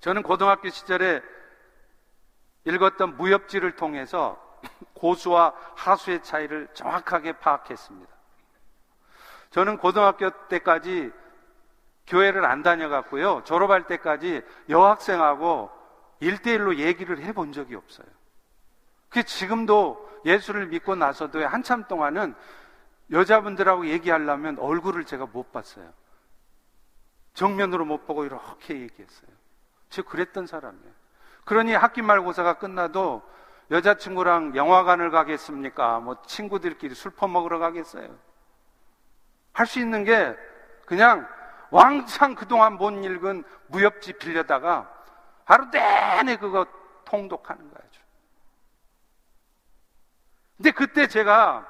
[0.00, 1.22] 저는 고등학교 시절에
[2.64, 4.38] 읽었던 무협지를 통해서
[4.94, 8.12] 고수와 하수의 차이를 정확하게 파악했습니다.
[9.50, 11.10] 저는 고등학교 때까지
[12.06, 13.42] 교회를 안 다녀갔고요.
[13.44, 15.70] 졸업할 때까지 여학생하고
[16.20, 18.06] 일대일로 얘기를 해본 적이 없어요.
[19.08, 22.34] 그 지금도 예수를 믿고 나서도 한참 동안은
[23.10, 25.90] 여자분들하고 얘기하려면 얼굴을 제가 못 봤어요.
[27.38, 29.30] 정면으로 못 보고 이렇게 얘기했어요.
[29.90, 30.92] 제가 그랬던 사람이에요.
[31.44, 33.22] 그러니 학기 말고사가 끝나도
[33.70, 36.00] 여자친구랑 영화관을 가겠습니까?
[36.00, 38.18] 뭐 친구들끼리 술 퍼먹으러 가겠어요.
[39.52, 40.36] 할 수 있는 게
[40.84, 41.28] 그냥
[41.70, 44.92] 왕창 그동안 못 읽은 무협지 빌려다가
[45.44, 46.66] 하루 내내 그거
[47.04, 47.88] 통독하는 거예요.
[50.56, 51.64] 근데 그때 제가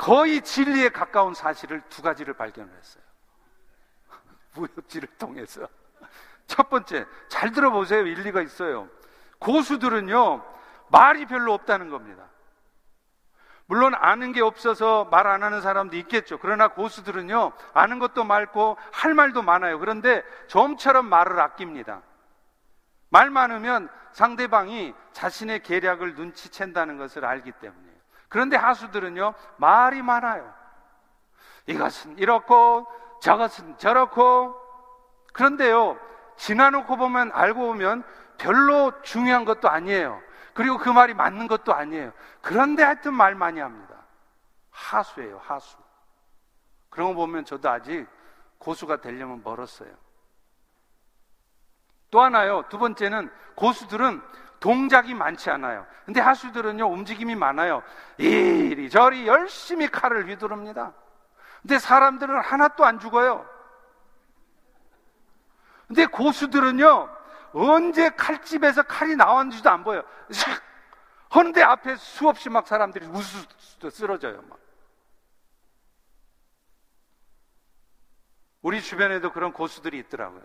[0.00, 3.04] 거의 진리에 가까운 사실을 두 가지를 발견을 했어요.
[4.56, 5.68] 무협지를 통해서.
[6.46, 8.06] 첫 번째, 잘 들어보세요.
[8.06, 8.88] 일리가 있어요.
[9.40, 10.42] 고수들은요,
[10.88, 12.24] 말이 별로 없다는 겁니다.
[13.66, 16.38] 물론 아는 게 없어서 말 안 하는 사람도 있겠죠.
[16.38, 19.78] 그러나 고수들은요, 아는 것도 많고 할 말도 많아요.
[19.78, 22.00] 그런데 좀처럼 말을 아낍니다.
[23.10, 27.89] 말 많으면 상대방이 자신의 계략을 눈치챈다는 것을 알기 때문에.
[28.30, 30.54] 그런데 하수들은요, 말이 많아요.
[31.66, 32.86] 이것은 이렇고,
[33.20, 34.56] 저것은 저렇고,
[35.34, 35.98] 그런데요,
[36.36, 38.04] 지나놓고 보면, 알고 보면
[38.38, 40.22] 별로 중요한 것도 아니에요.
[40.54, 42.12] 그리고 그 말이 맞는 것도 아니에요.
[42.40, 43.96] 그런데 하여튼 말 많이 합니다.
[44.70, 45.76] 하수예요, 하수.
[46.88, 48.06] 그런 거 보면 저도 아직
[48.58, 49.90] 고수가 되려면 멀었어요.
[52.10, 54.22] 또 하나요, 두 번째는 고수들은
[54.60, 55.86] 동작이 많지 않아요.
[56.04, 57.82] 근데 하수들은요, 움직임이 많아요.
[58.18, 60.92] 이리저리 열심히 칼을 휘두릅니다.
[61.62, 63.48] 근데 사람들은 하나도 안 죽어요.
[65.88, 67.16] 근데 고수들은요,
[67.52, 70.04] 언제 칼집에서 칼이 나왔는지도 안 보여요.
[71.30, 74.42] 하는데 앞에 수없이 막 사람들이 우수수 쓰러져요.
[74.42, 74.58] 막.
[78.62, 80.42] 우리 주변에도 그런 고수들이 있더라고요.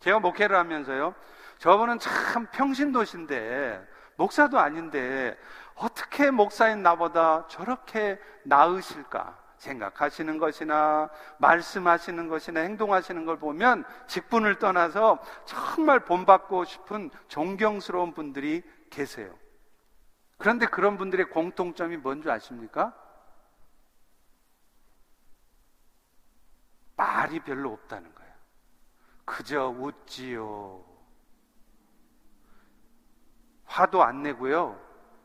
[0.00, 1.14] 제가 목회를 하면서요,
[1.58, 5.36] 저분은 참 평신도신데 목사도 아닌데
[5.74, 16.00] 어떻게 목사인 나보다 저렇게 나으실까 생각하시는 것이나 말씀하시는 것이나 행동하시는 걸 보면 직분을 떠나서 정말
[16.04, 19.36] 본받고 싶은 존경스러운 분들이 계세요.
[20.38, 22.94] 그런데 그런 분들의 공통점이 뭔지 아십니까?
[26.96, 28.32] 말이 별로 없다는 거예요.
[29.24, 30.87] 그저 웃지요.
[33.68, 34.80] 화도 안 내고요.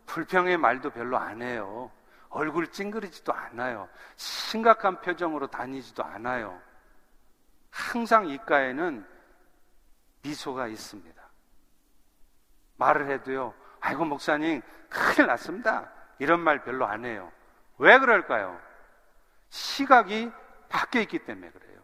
[0.05, 1.91] 불평의 말도 별로 안 해요.
[2.29, 3.89] 얼굴 찡그리지도 않아요.
[4.15, 6.59] 심각한 표정으로 다니지도 않아요.
[7.71, 9.05] 항상 입가에는
[10.21, 11.21] 미소가 있습니다.
[12.77, 15.91] 말을 해도요, 아이고, 목사님, 큰일 났습니다.
[16.19, 17.31] 이런 말 별로 안 해요.
[17.77, 18.59] 왜 그럴까요?
[19.49, 20.31] 시각이
[20.69, 21.82] 바뀌어 있기 때문에 그래요.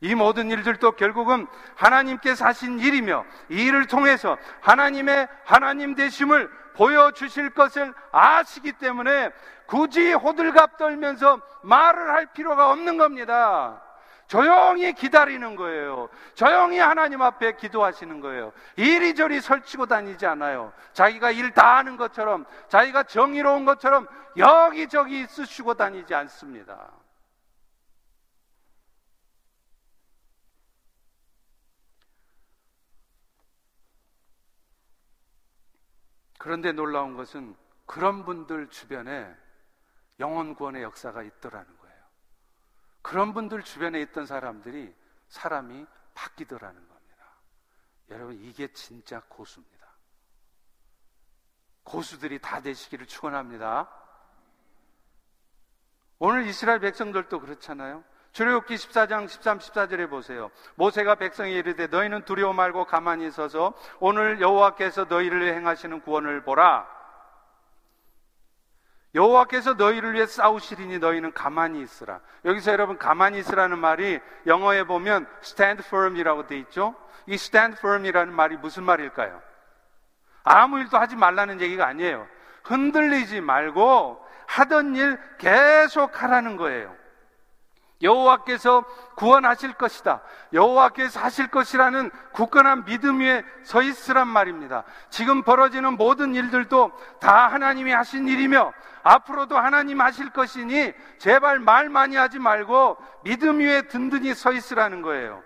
[0.00, 7.92] 이 모든 일들도 결국은 하나님께서 하신 일이며 이 일을 통해서 하나님의 하나님 되심을 보여주실 것을
[8.10, 9.30] 아시기 때문에
[9.66, 13.82] 굳이 호들갑 떨면서 말을 할 필요가 없는 겁니다.
[14.26, 16.08] 조용히 기다리는 거예요.
[16.34, 18.52] 조용히 하나님 앞에 기도하시는 거예요.
[18.76, 20.72] 이리저리 설치고 다니지 않아요.
[20.92, 26.90] 자기가 일 다 하는 것처럼, 자기가 정의로운 것처럼 여기저기 쓰시고 다니지 않습니다.
[36.40, 39.36] 그런데 놀라운 것은 그런 분들 주변에
[40.20, 42.02] 영혼 구원의 역사가 있더라는 거예요.
[43.02, 44.94] 그런 분들 주변에 있던 사람들이
[45.28, 45.84] 사람이
[46.14, 47.26] 바뀌더라는 겁니다.
[48.08, 49.86] 여러분, 이게 진짜 고수입니다.
[51.82, 53.90] 고수들이 다 되시기를 축원합니다.
[56.20, 58.02] 오늘 이스라엘 백성들도 그렇잖아요.
[58.32, 60.50] 출애굽기 14장 13, 14절에 보세요.
[60.76, 66.86] 모세가 백성에 이르되 너희는 두려워 말고 가만히 서서 오늘 여호와께서 너희를 행하시는 구원을 보라.
[69.14, 72.20] 여호와께서 너희를 위해 싸우시리니 너희는 가만히 있으라.
[72.44, 76.94] 여기서 여러분 가만히 있으라는 말이 영어에 보면 stand firm이라고 돼 있죠.
[77.26, 79.42] 이 stand firm이라는 말이 무슨 말일까요?
[80.44, 82.26] 아무 일도 하지 말라는 얘기가 아니에요.
[82.64, 86.99] 흔들리지 말고 하던 일 계속 하라는 거예요.
[88.02, 88.84] 여호와께서
[89.14, 90.22] 구원하실 것이다.
[90.52, 94.84] 여호와께서 하실 것이라는 굳건한 믿음 위에 서 있으란 말입니다.
[95.10, 98.72] 지금 벌어지는 모든 일들도 다 하나님이 하신 일이며
[99.02, 105.42] 앞으로도 하나님 하실 것이니 제발 말 많이 하지 말고 믿음 위에 든든히 서 있으라는 거예요.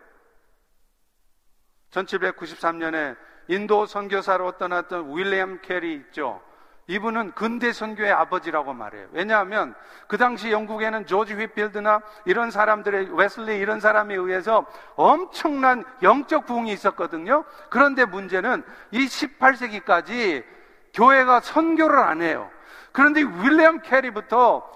[1.91, 3.17] 1793년에
[3.49, 6.43] 인도 선교사로 떠났던 윌리엄 캐리 있죠.
[6.87, 9.09] 이분은 근대 선교의 아버지라고 말해요.
[9.13, 9.75] 왜냐하면
[10.07, 14.67] 그 당시 영국에는 조지 휘필드나 이런 사람들의 웨슬리 이런 사람에 의해서
[14.97, 17.45] 엄청난 영적 부흥이 있었거든요.
[17.71, 20.45] 그런데 문제는 이 18세기까지
[20.93, 22.51] 교회가 선교를 안 해요.
[22.93, 24.71] 그런데 윌리엄 캐리부터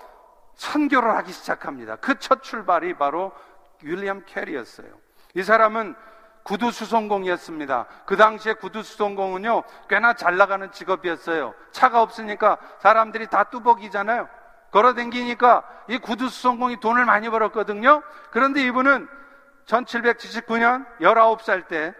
[0.55, 1.97] 선교를 하기 시작합니다.
[1.97, 3.33] 그 첫 출발이 바로
[3.83, 4.89] 윌리엄 캐리였어요.
[5.35, 5.95] 이 사람은
[6.43, 7.86] 구두 수송공이었습니다.
[8.07, 11.55] 그 당시에 구두 수송공은요, 꽤나 잘 나가는 직업이었어요.
[11.72, 14.28] 차가 없으니까 사람들이 다 뚜벅이잖아요.
[14.70, 18.03] 걸어 댕기니까 이 구두 수송공이 돈을 많이 벌었거든요.
[18.30, 19.09] 그런데 이분은
[19.66, 21.95] 1779년 19살 때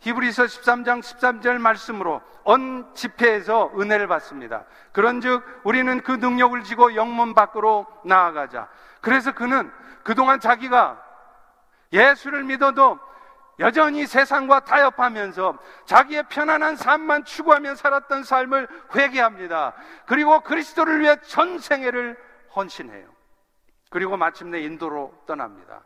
[0.00, 4.64] 히브리서 13장 13절 말씀으로 언 집회에서 은혜를 받습니다.
[4.92, 8.68] 그런즉 우리는 그 능력을 지고 영문 밖으로 나아가자.
[9.00, 9.70] 그래서 그는
[10.02, 11.02] 그동안 자기가
[11.92, 12.98] 예수를 믿어도
[13.58, 19.74] 여전히 세상과 타협하면서 자기의 편안한 삶만 추구하며 살았던 삶을 회개합니다.
[20.06, 22.18] 그리고 그리스도를 위해 전생애를
[22.54, 23.08] 헌신해요.
[23.90, 25.82] 그리고 마침내 인도로 떠납니다.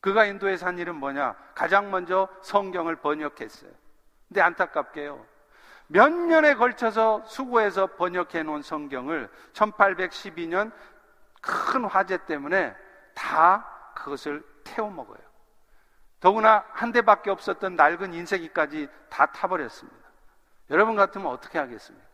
[0.00, 1.34] 그가 인도에 산 일은 뭐냐?
[1.54, 3.70] 가장 먼저 성경을 번역했어요.
[4.28, 5.24] 근데 안타깝게요.
[5.86, 10.72] 몇 년에 걸쳐서 수고해서 번역해 놓은 성경을 1812년
[11.40, 12.74] 큰 화재 때문에
[13.14, 15.33] 다 그것을 태워 먹어요.
[16.24, 20.08] 더구나 한 대밖에 없었던 낡은 인쇄기까지 다 타버렸습니다.
[20.70, 22.08] 여러분 같으면 어떻게 하겠습니까?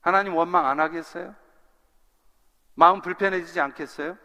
[0.00, 1.34] 하나님 원망 안 하겠어요?
[2.76, 4.16] 마음 불편해지지 않겠어요?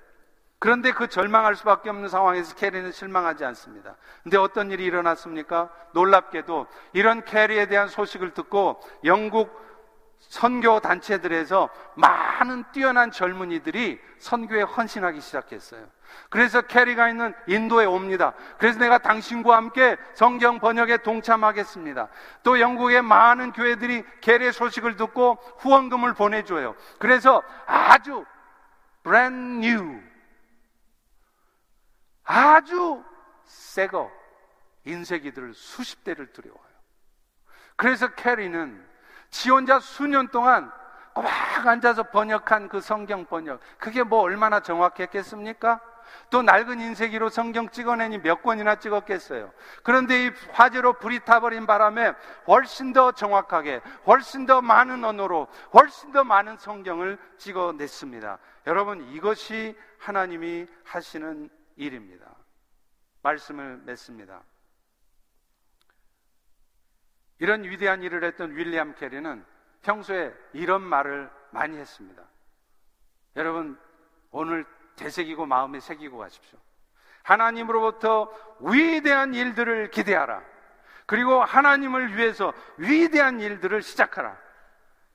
[0.60, 3.96] 그런데 그 절망할 수밖에 없는 상황에서 캐리는 실망하지 않습니다.
[4.22, 5.72] 근데 어떤 일이 일어났습니까?
[5.94, 9.60] 놀랍게도 이런 캐리에 대한 소식을 듣고 영국
[10.30, 15.88] 선교 단체들에서 많은 뛰어난 젊은이들이 선교에 헌신하기 시작했어요.
[16.30, 18.34] 그래서 캐리가 있는 인도에 옵니다.
[18.57, 22.07] 그래서 내가 당신과 함께 성경 번역에 동참하겠습니다.
[22.43, 26.76] 또 영국의 많은 교회들이 캐리의 소식을 듣고 후원금을 보내줘요.
[26.99, 28.26] 그래서 아주
[29.03, 30.01] brand new,
[32.24, 33.03] 아주
[33.45, 34.11] 새거
[34.86, 36.74] 인쇄기들을 수십 대를 들여와요.
[37.76, 38.93] 그래서 캐리는
[39.34, 40.72] 지 혼자 수년 동안
[41.14, 45.82] 꼬박 앉아서 번역한 그 성경 번역, 그게 뭐 얼마나 정확했겠습니까?
[46.30, 49.52] 또 낡은 인쇄기로 성경 찍어내니 몇 권이나 찍었겠어요.
[49.82, 52.14] 그런데 이 화재로 불이 타버린 바람에
[52.48, 58.38] 훨씬 더 정확하게, 훨씬 더 많은 언어로, 훨씬 더 많은 성경을 찍어냈습니다.
[58.68, 62.26] 여러분, 이것이 하나님이 하시는 일입니다.
[63.24, 64.44] 말씀을 맺습니다.
[67.40, 69.46] 이런 위대한 일을 했던 윌리엄 캐리는
[69.82, 72.24] 평소에 이런 말을 많이 했습니다.
[73.36, 73.80] 여러분,
[74.32, 74.66] 오늘
[74.96, 76.60] 되새기고 마음에 새기고 가십시오.
[77.24, 80.44] 하나님으로부터 위대한 일들을 기대하라.
[81.06, 84.38] 그리고 하나님을 위해서 위대한 일들을 시작하라.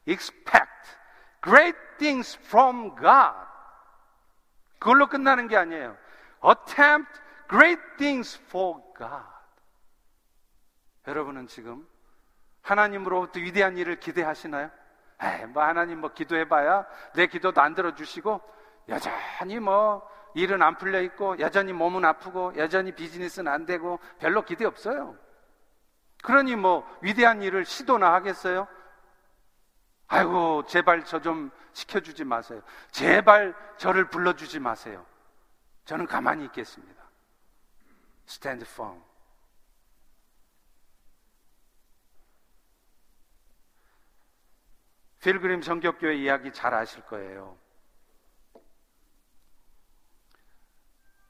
[0.06, 0.96] Expect
[1.42, 3.48] great things from God.
[4.78, 5.96] 그걸로 끝나는 게 아니에요.
[6.44, 9.24] Attempt great things for God.
[11.06, 11.86] 여러분은 지금
[12.62, 14.70] 하나님으로부터 위대한 일을 기대하시나요?
[15.22, 18.40] 에이, 뭐 하나님 뭐 기도해봐야 내 기도도 안 들어주시고
[18.88, 24.64] 여전히 뭐 일은 안 풀려 있고 여전히 몸은 아프고 여전히 비즈니스는 안 되고 별로 기대
[24.64, 25.16] 없어요.
[26.22, 28.68] 그러니 뭐 위대한 일을 시도나 하겠어요?
[30.08, 32.60] 아이고 제발 저 좀 시켜주지 마세요.
[32.90, 35.06] 제발 저를 불러주지 마세요.
[35.84, 37.02] 저는 가만히 있겠습니다.
[38.26, 39.00] Stand firm.
[45.20, 47.56] 필그림 성격교회 이야기 잘 아실 거예요.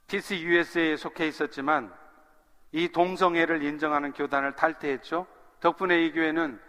[0.08, 1.94] TC USA에 속해 있었지만
[2.72, 5.26] 이 동성애를 인정하는 교단을 탈퇴했죠.
[5.60, 6.60] 덕분에 이 교회는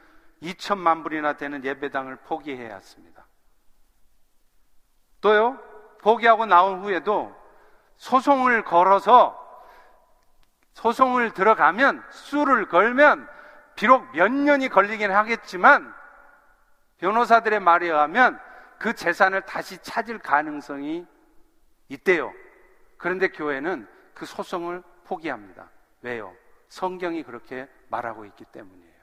[0.42, 3.26] 2천만 불이나 되는 예배당을 포기해야 했습니다.
[5.22, 5.60] 또요,
[6.02, 7.36] 포기하고 나온 후에도
[7.98, 9.38] 소송을 걸어서
[10.74, 13.28] 소송을 들어가면 수를 걸면
[13.76, 15.94] 비록 몇 년이 걸리긴 하겠지만
[17.00, 18.40] 변호사들의 말에 의하면
[18.78, 21.06] 그 재산을 다시 찾을 가능성이
[21.90, 22.32] 있대요.
[22.98, 25.70] 그런데 교회는 그 소송을 포기합니다.
[26.02, 26.34] 왜요?
[26.70, 29.00] 성경이 그렇게 말하고 있기 때문이에요.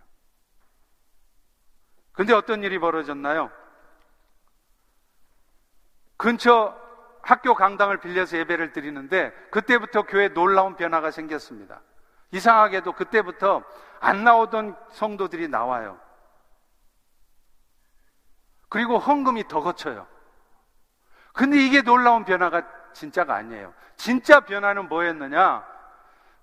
[2.12, 3.50] 근데 어떤 일이 벌어졌나요?
[6.16, 6.74] 근처
[7.22, 11.82] 학교 강당을 빌려서 예배를 드리는데 그때부터 교회에 놀라운 변화가 생겼습니다.
[12.30, 13.64] 이상하게도 그때부터
[14.00, 16.00] 안 나오던 성도들이 나와요.
[18.68, 20.06] 그리고 헌금이 더 거쳐요.
[21.32, 22.62] 근데 이게 놀라운 변화가
[22.92, 23.74] 진짜가 아니에요.
[23.96, 25.64] 진짜 변화는 뭐였느냐?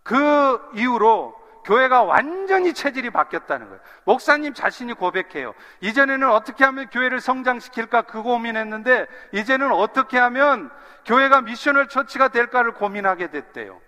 [0.03, 3.81] 그 이후로 교회가 완전히 체질이 바뀌었다는 거예요.
[4.03, 5.53] 목사님 자신이 고백해요.
[5.81, 10.69] 이전에는 어떻게 하면 교회를 성장시킬까 그 고민했는데 이제는 어떻게 하면
[11.05, 13.79] 교회가 미셔널 처치가 될까를 고민하게 됐대요.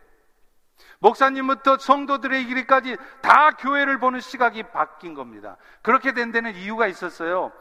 [1.00, 5.58] 목사님부터 성도들의 이르기까지 다 교회를 보는 시각이 바뀐 겁니다.
[5.82, 7.52] 그렇게 된 데는 이유가 있었어요.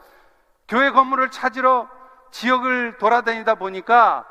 [0.67, 1.89] 교회 건물을 찾으러
[2.31, 4.25] 지역을 돌아다니다 보니까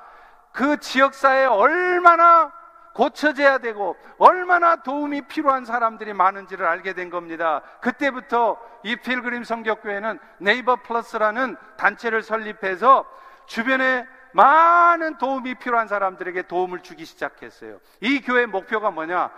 [0.53, 2.53] 그 지역사회에 얼마나
[2.95, 7.61] 고쳐져야 되고 얼마나 도움이 필요한 사람들이 많은지를 알게 된 겁니다.
[7.80, 13.05] 그때부터 이 필그림 성격교회는 네이버 플러스라는 단체를 설립해서
[13.47, 17.78] 주변에 많은 도움이 필요한 사람들에게 도움을 주기 시작했어요.
[18.01, 19.30] 이 교회 목표가 뭐냐?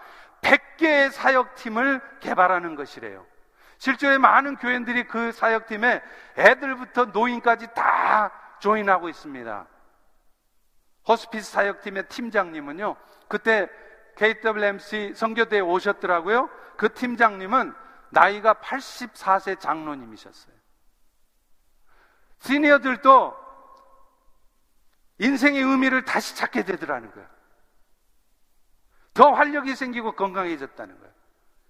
[0.43, 3.25] 100개의 사역팀을 개발하는 것이래요.
[3.79, 6.03] 실제로 많은 교회들이 그 사역팀에
[6.39, 9.67] 애들부터 노인까지 다 조인하고 있습니다.
[11.09, 12.97] 호스피스 사역팀의 팀장님은요,
[13.29, 13.69] 그때
[14.17, 16.49] KWMC 성교대에 오셨더라고요.
[16.77, 17.75] 그 팀장님은
[18.11, 20.55] 나이가 84세 장로님이셨어요.
[22.41, 23.47] 시니어들도
[25.19, 27.29] 인생의 의미를 다시 찾게 되더라는 거예요.
[29.15, 31.15] 더 활력이 생기고 건강해졌다는 거예요.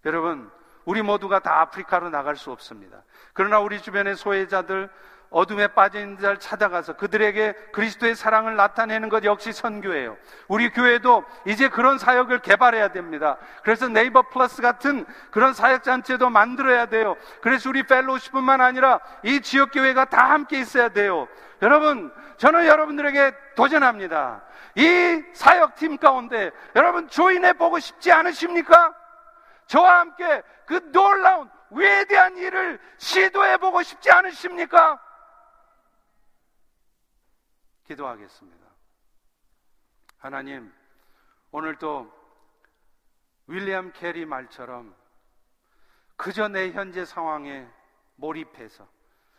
[0.05, 0.51] 여러분,
[0.87, 3.03] 우리 모두가 다 아프리카로 나갈 수 없습니다.
[3.35, 4.89] 그러나 우리 주변의 소외자들,
[5.31, 10.17] 어둠에 빠진 자를 찾아가서 그들에게 그리스도의 사랑을 나타내는 것 역시 선교예요.
[10.47, 13.37] 우리 교회도 이제 그런 사역을 개발해야 됩니다.
[13.65, 17.17] 그래서 네이버 플러스 같은 그런 사역잔체도 만들어야 돼요.
[17.43, 21.27] 그래서 우리 펠로우십뿐만 아니라 이 지역교회가 다 함께 있어야 돼요.
[21.61, 24.43] 여러분, 저는 여러분들에게 도전합니다.
[24.77, 28.95] 이 사역팀 가운데 여러분 join해 보고 싶지 않으십니까?
[29.67, 35.03] 저와 함께 그 놀라운 위대한 일을 시도해 보고 싶지 않으십니까?
[37.87, 38.67] 기도하겠습니다.
[40.19, 40.73] 하나님,
[41.51, 42.13] 오늘도
[43.49, 44.95] 윌리엄 캐리 말처럼
[46.17, 47.69] 그저 내 현재 상황에
[48.17, 48.89] 몰입해서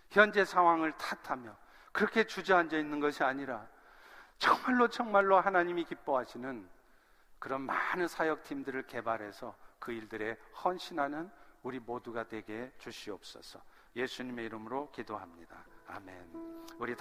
[0.10, 1.58] 현재 상황을 탓하며
[1.92, 3.68] 그렇게 주저앉아 있는 것이 아니라
[4.38, 6.70] 정말로 정말로 하나님이 기뻐하시는
[7.40, 11.30] 그런 많은 사역팀들을 개발해서 그 일들에 헌신하는
[11.64, 13.62] 우리 모두가 되게 주시옵소서.
[13.96, 15.66] 예수님의 이름으로 기도합니다.
[15.88, 16.66] 아멘.
[16.78, 16.96] 우리